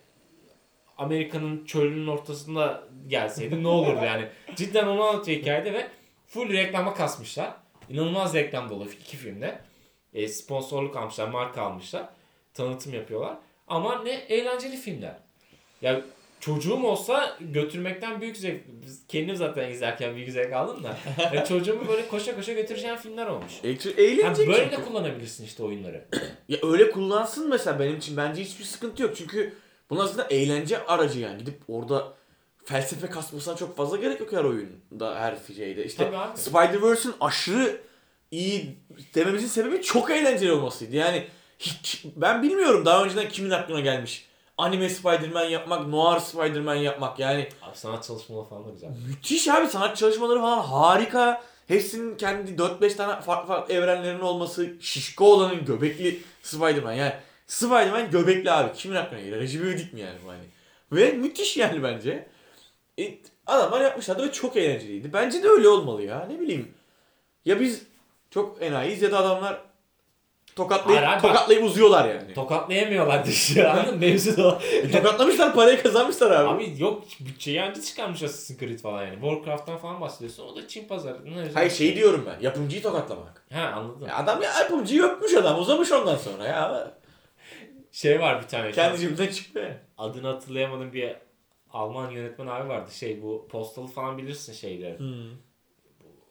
Amerika'nın 0.99 1.65
çölünün 1.65 2.07
ortasında 2.07 2.83
gelseydi 3.07 3.63
ne 3.63 3.67
olurdu 3.67 4.05
yani. 4.05 4.27
Cidden 4.55 4.87
onu 4.87 5.03
anlatıyor 5.03 5.39
hikayede 5.39 5.73
ve 5.73 5.87
full 6.27 6.49
reklama 6.49 6.93
kasmışlar. 6.93 7.53
İnanılmaz 7.89 8.33
reklam 8.33 8.69
dolu 8.69 8.85
iki 8.85 9.17
filmde. 9.17 9.59
E, 10.13 10.27
sponsorluk 10.27 10.95
almışlar, 10.95 11.27
marka 11.27 11.61
almışlar. 11.61 12.09
Tanıtım 12.53 12.93
yapıyorlar. 12.93 13.37
Ama 13.67 14.03
ne 14.03 14.11
eğlenceli 14.11 14.77
filmler. 14.77 15.15
Ya 15.81 16.01
çocuğum 16.39 16.83
olsa 16.83 17.37
götürmekten 17.39 18.21
büyük 18.21 18.37
zevk. 18.37 18.61
Kendim 19.07 19.35
zaten 19.35 19.69
izlerken 19.69 20.15
büyük 20.15 20.29
zevk 20.29 20.53
aldım 20.53 20.83
da. 20.83 20.97
Ya 21.35 21.45
çocuğumu 21.45 21.87
böyle 21.87 22.07
koşa 22.07 22.35
koşa 22.35 22.53
götüreceğim 22.53 22.95
filmler 22.95 23.27
olmuş. 23.27 23.53
E, 23.63 23.69
eğlenecek 24.03 24.47
böyle 24.47 24.63
çünkü. 24.63 24.77
de 24.77 24.85
kullanabilirsin 24.85 25.45
işte 25.45 25.63
oyunları. 25.63 26.05
Ya 26.49 26.57
öyle 26.63 26.91
kullansın 26.91 27.49
mesela 27.49 27.79
benim 27.79 27.97
için 27.97 28.17
bence 28.17 28.43
hiçbir 28.43 28.65
sıkıntı 28.65 29.03
yok. 29.03 29.15
Çünkü 29.15 29.53
bunlar 29.89 30.05
aslında 30.05 30.23
eğlence 30.23 30.85
aracı 30.85 31.19
yani. 31.19 31.37
Gidip 31.37 31.61
orada 31.67 32.13
felsefe 32.65 33.07
kasmasına 33.07 33.55
çok 33.55 33.77
fazla 33.77 33.97
gerek 33.97 34.19
yok 34.19 34.33
her 34.33 34.43
oyunda, 34.43 35.15
her 35.15 35.35
şeyde. 35.55 35.85
İşte. 35.85 36.11
Spider-Verse'ün 36.35 37.15
aşırı 37.21 37.81
iyi 38.31 38.77
dememizin 39.15 39.47
sebebi 39.47 39.81
çok 39.81 40.11
eğlenceli 40.11 40.51
olmasıydı. 40.51 40.95
Yani 40.95 41.27
hiç 41.59 42.05
ben 42.15 42.43
bilmiyorum 42.43 42.85
daha 42.85 43.03
önceden 43.03 43.29
kimin 43.29 43.49
aklına 43.49 43.79
gelmiş. 43.79 44.25
anime 44.57 44.89
Spider-Man 44.89 45.43
yapmak, 45.43 45.87
noir 45.87 46.19
Spider-Man 46.19 46.75
yapmak 46.75 47.19
yani 47.19 47.49
Abi 47.61 47.77
sanat 47.77 48.03
çalışmaları 48.03 48.45
falan 48.45 48.65
da 48.67 48.69
güzel. 48.69 48.89
müthiş 49.07 49.47
abi 49.47 49.67
sanat 49.67 49.97
çalışmaları 49.97 50.39
falan 50.39 50.59
harika. 50.59 51.43
Hepsinin 51.67 52.17
kendi 52.17 52.51
4-5 52.51 52.95
tane 52.95 53.21
farklı 53.21 53.47
farklı 53.47 53.73
evrenlerin 53.73 54.19
olması, 54.19 54.69
şişko 54.81 55.33
olanın 55.33 55.65
göbekli 55.65 56.21
Spider-Man 56.43 56.93
yani 56.93 57.13
Spider-Man 57.49 58.11
göbekli 58.11 58.51
abi. 58.51 58.73
Kimin 58.73 58.95
aklına 58.95 59.21
gelir? 59.21 59.39
Recep 59.39 59.61
İvedik 59.61 59.93
mi 59.93 59.99
yani 59.99 60.17
bu 60.25 60.29
hani? 60.29 60.43
Ve 60.91 61.11
müthiş 61.11 61.57
yani 61.57 61.83
bence. 61.83 62.27
E, 62.99 63.17
adamlar 63.47 63.81
yapmışlardı 63.81 64.27
ve 64.27 64.31
çok 64.31 64.57
eğlenceliydi. 64.57 65.13
Bence 65.13 65.43
de 65.43 65.47
öyle 65.47 65.67
olmalı 65.67 66.03
ya. 66.03 66.27
Ne 66.29 66.39
bileyim. 66.39 66.71
Ya 67.45 67.59
biz 67.59 67.81
çok 68.31 68.61
enayiyiz 68.61 69.01
ya 69.01 69.11
da 69.11 69.17
adamlar 69.17 69.61
tokatlayıp, 70.55 71.03
Hayır, 71.03 71.21
tokatlayıp 71.21 71.63
uzuyorlar 71.63 72.09
yani. 72.09 72.33
Tokatlayamıyorlar 72.33 73.25
dışı. 73.25 73.69
Anladın 73.69 73.93
mı? 73.93 73.99
Mevzu 73.99 74.37
da. 74.37 74.59
E, 74.71 74.91
tokatlamışlar 74.91 75.53
parayı 75.53 75.83
kazanmışlar 75.83 76.31
abi. 76.31 76.49
Abi 76.49 76.81
yok 76.81 77.03
bütçeyi 77.19 77.61
anca 77.61 77.81
çıkarmış 77.81 78.23
Assassin's 78.23 78.59
Creed 78.59 78.79
falan 78.79 79.05
yani. 79.05 79.13
Warcraft'tan 79.21 79.77
falan 79.77 80.01
bahsediyorsun. 80.01 80.47
O 80.47 80.55
da 80.55 80.67
Çin 80.67 80.87
pazarının 80.87 81.37
özel 81.37 81.53
Hayır 81.53 81.71
şey 81.71 81.95
diyorum 81.95 82.25
ben. 82.27 82.45
Yapımcıyı 82.45 82.81
tokatlamak. 82.81 83.43
Ha 83.53 83.73
anladım. 83.75 84.07
Ya 84.07 84.17
adam 84.17 84.41
ya 84.41 84.59
yapımcıyı 84.59 85.03
öpmüş 85.03 85.33
adam. 85.33 85.59
Uzamış 85.59 85.91
ondan 85.91 86.15
sonra 86.17 86.47
ya. 86.47 86.91
Şey 87.91 88.19
var 88.19 88.41
bir 88.41 88.47
tane. 88.47 88.71
Kendi 88.71 88.99
cebimden 88.99 89.27
çıktı. 89.27 89.81
Adını 89.97 90.27
hatırlayamadığım 90.27 90.93
bir 90.93 91.15
Alman 91.69 92.11
yönetmen 92.11 92.47
abi 92.47 92.69
vardı. 92.69 92.91
Şey 92.91 93.21
bu 93.21 93.47
postalı 93.51 93.87
falan 93.87 94.17
bilirsin 94.17 94.53
şeyleri. 94.53 94.97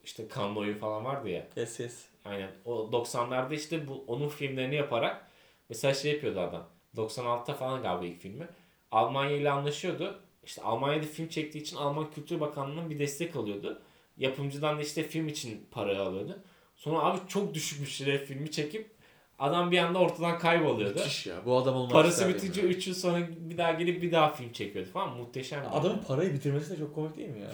İşte 0.04 0.28
Kanlo'yu 0.28 0.78
falan 0.78 1.04
vardı 1.04 1.28
ya. 1.28 1.46
Yes 1.56 1.80
yes. 1.80 2.04
Aynen. 2.24 2.50
O 2.64 2.90
90'larda 2.92 3.54
işte 3.54 3.88
bu 3.88 4.04
onun 4.06 4.28
filmlerini 4.28 4.74
yaparak 4.74 5.26
mesela 5.68 5.94
şey 5.94 6.12
yapıyordu 6.12 6.40
adam. 6.40 6.68
96'ta 6.96 7.54
falan 7.54 7.82
galiba 7.82 8.06
ilk 8.06 8.20
filmi. 8.20 8.48
Almanya 8.90 9.36
ile 9.36 9.50
anlaşıyordu. 9.50 10.20
İşte 10.44 10.62
Almanya'da 10.62 11.06
film 11.06 11.28
çektiği 11.28 11.58
için 11.58 11.76
Alman 11.76 12.10
Kültür 12.10 12.40
Bakanlığı'nın 12.40 12.90
bir 12.90 12.98
destek 12.98 13.36
alıyordu. 13.36 13.82
Yapımcıdan 14.16 14.78
da 14.78 14.82
işte 14.82 15.02
film 15.02 15.28
için 15.28 15.66
para 15.70 15.98
alıyordu. 16.00 16.38
Sonra 16.76 16.98
abi 16.98 17.18
çok 17.28 17.54
düşük 17.54 17.82
bütçeli 17.82 18.18
filmi 18.18 18.50
çekip 18.50 18.90
adam 19.38 19.70
bir 19.70 19.78
anda 19.78 19.98
ortadan 19.98 20.38
kayboluyordu. 20.38 20.94
Müthiş 20.98 21.26
ya. 21.26 21.34
Bu 21.46 21.56
adam 21.56 21.74
olmak 21.76 21.92
Parası 21.92 22.28
bitince 22.28 22.60
ya. 22.60 22.66
3 22.66 22.86
yıl 22.86 22.94
sonra 22.94 23.18
bir 23.38 23.58
daha 23.58 23.72
gelip 23.72 24.02
bir 24.02 24.12
daha 24.12 24.32
film 24.32 24.52
çekiyordu 24.52 24.90
falan. 24.92 25.16
Muhteşem. 25.16 25.62
bir 25.62 25.76
Adamın 25.80 25.98
parayı 26.08 26.34
bitirmesi 26.34 26.70
de 26.70 26.76
çok 26.76 26.94
komik 26.94 27.16
değil 27.16 27.28
mi 27.28 27.40
ya? 27.40 27.50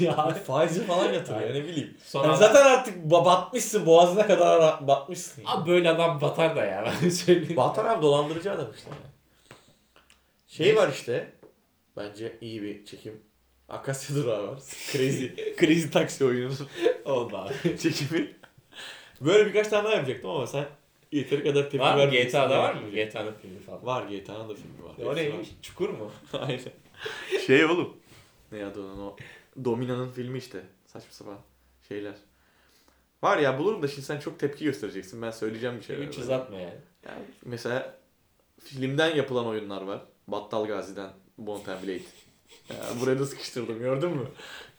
ya. 0.06 0.34
Faizi 0.34 0.84
falan 0.84 1.12
yatırıyor 1.12 1.54
ne 1.54 1.64
bileyim. 1.64 1.96
Sonra 2.04 2.26
Yani 2.26 2.36
zaten 2.36 2.66
artık 2.66 3.04
ba- 3.04 3.24
batmışsın 3.24 3.86
boğazına 3.86 4.26
kadar 4.26 4.86
batmışsın. 4.88 5.42
Abi 5.46 5.70
böyle 5.70 5.90
adam 5.90 6.20
batar 6.20 6.56
da 6.56 6.64
ya 6.64 6.92
ben 7.02 7.08
söyleyeyim. 7.08 7.56
Bahtar 7.56 7.84
abi 7.84 8.02
dolandırıcı 8.02 8.52
adam 8.52 8.68
işte. 8.76 8.90
Şey 10.48 10.76
var 10.76 10.88
işte. 10.92 11.32
Bence 11.96 12.38
iyi 12.40 12.62
bir 12.62 12.84
çekim. 12.84 13.20
Akasya 13.68 14.16
Durağı 14.16 14.48
var. 14.48 14.58
Crazy, 14.92 15.26
Crazy 15.60 15.88
Taxi 15.88 16.24
oyununun 16.24 16.56
Oldu 17.04 17.36
abi. 17.36 17.78
çekimi. 17.78 18.32
Böyle 19.20 19.46
birkaç 19.46 19.68
tane 19.68 19.84
daha 19.84 19.94
yapacaktım 19.94 20.30
ama 20.30 20.46
sen 20.46 20.64
yeteri 21.12 21.42
kadar 21.42 21.62
tepki 21.62 21.78
Var 21.78 22.06
mı? 22.06 22.12
GTA'da 22.14 22.58
var 22.58 22.74
mı? 22.74 22.90
GTA'nın 22.90 23.32
filmi 23.42 23.60
falan. 23.60 23.86
Var 23.86 24.02
GTA'nın 24.02 24.48
da 24.48 24.54
filmi 24.54 24.84
var. 24.84 24.92
O 25.04 25.10
Hepsi 25.10 25.22
neymiş? 25.22 25.48
Çukur 25.62 25.88
mu? 25.88 26.12
Aynen. 26.32 26.60
Şey 27.46 27.64
oğlum. 27.64 27.96
Ne 28.52 28.64
adı 28.64 28.82
onun 28.84 28.98
o? 28.98 29.16
Domina'nın 29.64 30.10
filmi 30.10 30.38
işte. 30.38 30.62
Saçma 30.86 31.12
sapan 31.12 31.38
şeyler. 31.88 32.14
Var 33.22 33.38
ya 33.38 33.58
bulurum 33.58 33.82
da 33.82 33.88
şimdi 33.88 34.02
sen 34.02 34.20
çok 34.20 34.38
tepki 34.38 34.64
göstereceksin. 34.64 35.22
Ben 35.22 35.30
söyleyeceğim 35.30 35.78
bir 35.78 35.84
şeyler. 35.84 36.02
300 36.02 36.30
atma 36.30 36.56
yani. 36.56 36.74
Yani 37.06 37.22
mesela 37.44 37.98
filmden 38.64 39.16
yapılan 39.16 39.46
oyunlar 39.46 39.82
var. 39.82 40.00
Battal 40.28 40.66
Gazi'den 40.66 41.10
Mount 41.36 41.68
and 41.68 41.82
Blade. 41.82 42.00
Ya, 42.68 42.76
buraya 43.00 43.18
da 43.18 43.26
sıkıştırdım 43.26 43.78
gördün 43.78 44.10
mü? 44.10 44.26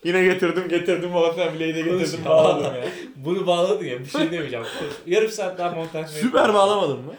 Yine 0.03 0.23
getirdim 0.23 0.69
getirdim 0.69 1.15
and 1.15 1.37
Blade'e 1.37 1.81
getirdim 1.81 2.25
bağladım 2.25 2.63
ya. 2.75 2.85
Bunu 3.15 3.47
bağladın 3.47 3.85
ya. 3.85 3.99
Bir 3.99 4.05
şey 4.05 4.31
demeyeceğim. 4.31 4.65
Yarım 5.05 5.31
saat 5.31 5.57
daha 5.57 5.71
montaj 5.71 6.09
Süper 6.09 6.53
bağlamadın 6.53 6.99
mı? 6.99 7.13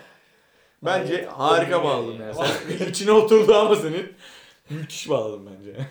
Bence 0.82 1.14
Evet. 1.14 1.28
harika 1.28 1.84
bağladın 1.84 2.18
ya. 2.20 2.34
Sen 2.34 2.86
içine 2.90 3.12
oturdu 3.12 3.54
ama 3.54 3.76
senin. 3.76 4.12
Müthiş 4.70 5.08
bağladın 5.08 5.48
bence. 5.50 5.86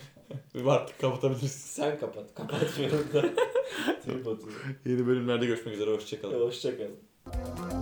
Artık 0.70 1.00
kapatabilirsin. 1.00 1.82
Sen 1.82 1.98
kapat. 1.98 2.34
Kapatmıyorum 2.34 3.06
da. 3.14 3.22
Yeni 4.86 5.06
bölümlerde 5.06 5.46
görüşmek 5.46 5.74
üzere. 5.74 5.90
Hoşçakalın. 5.90 6.40
Hoşçakalın. 6.40 7.79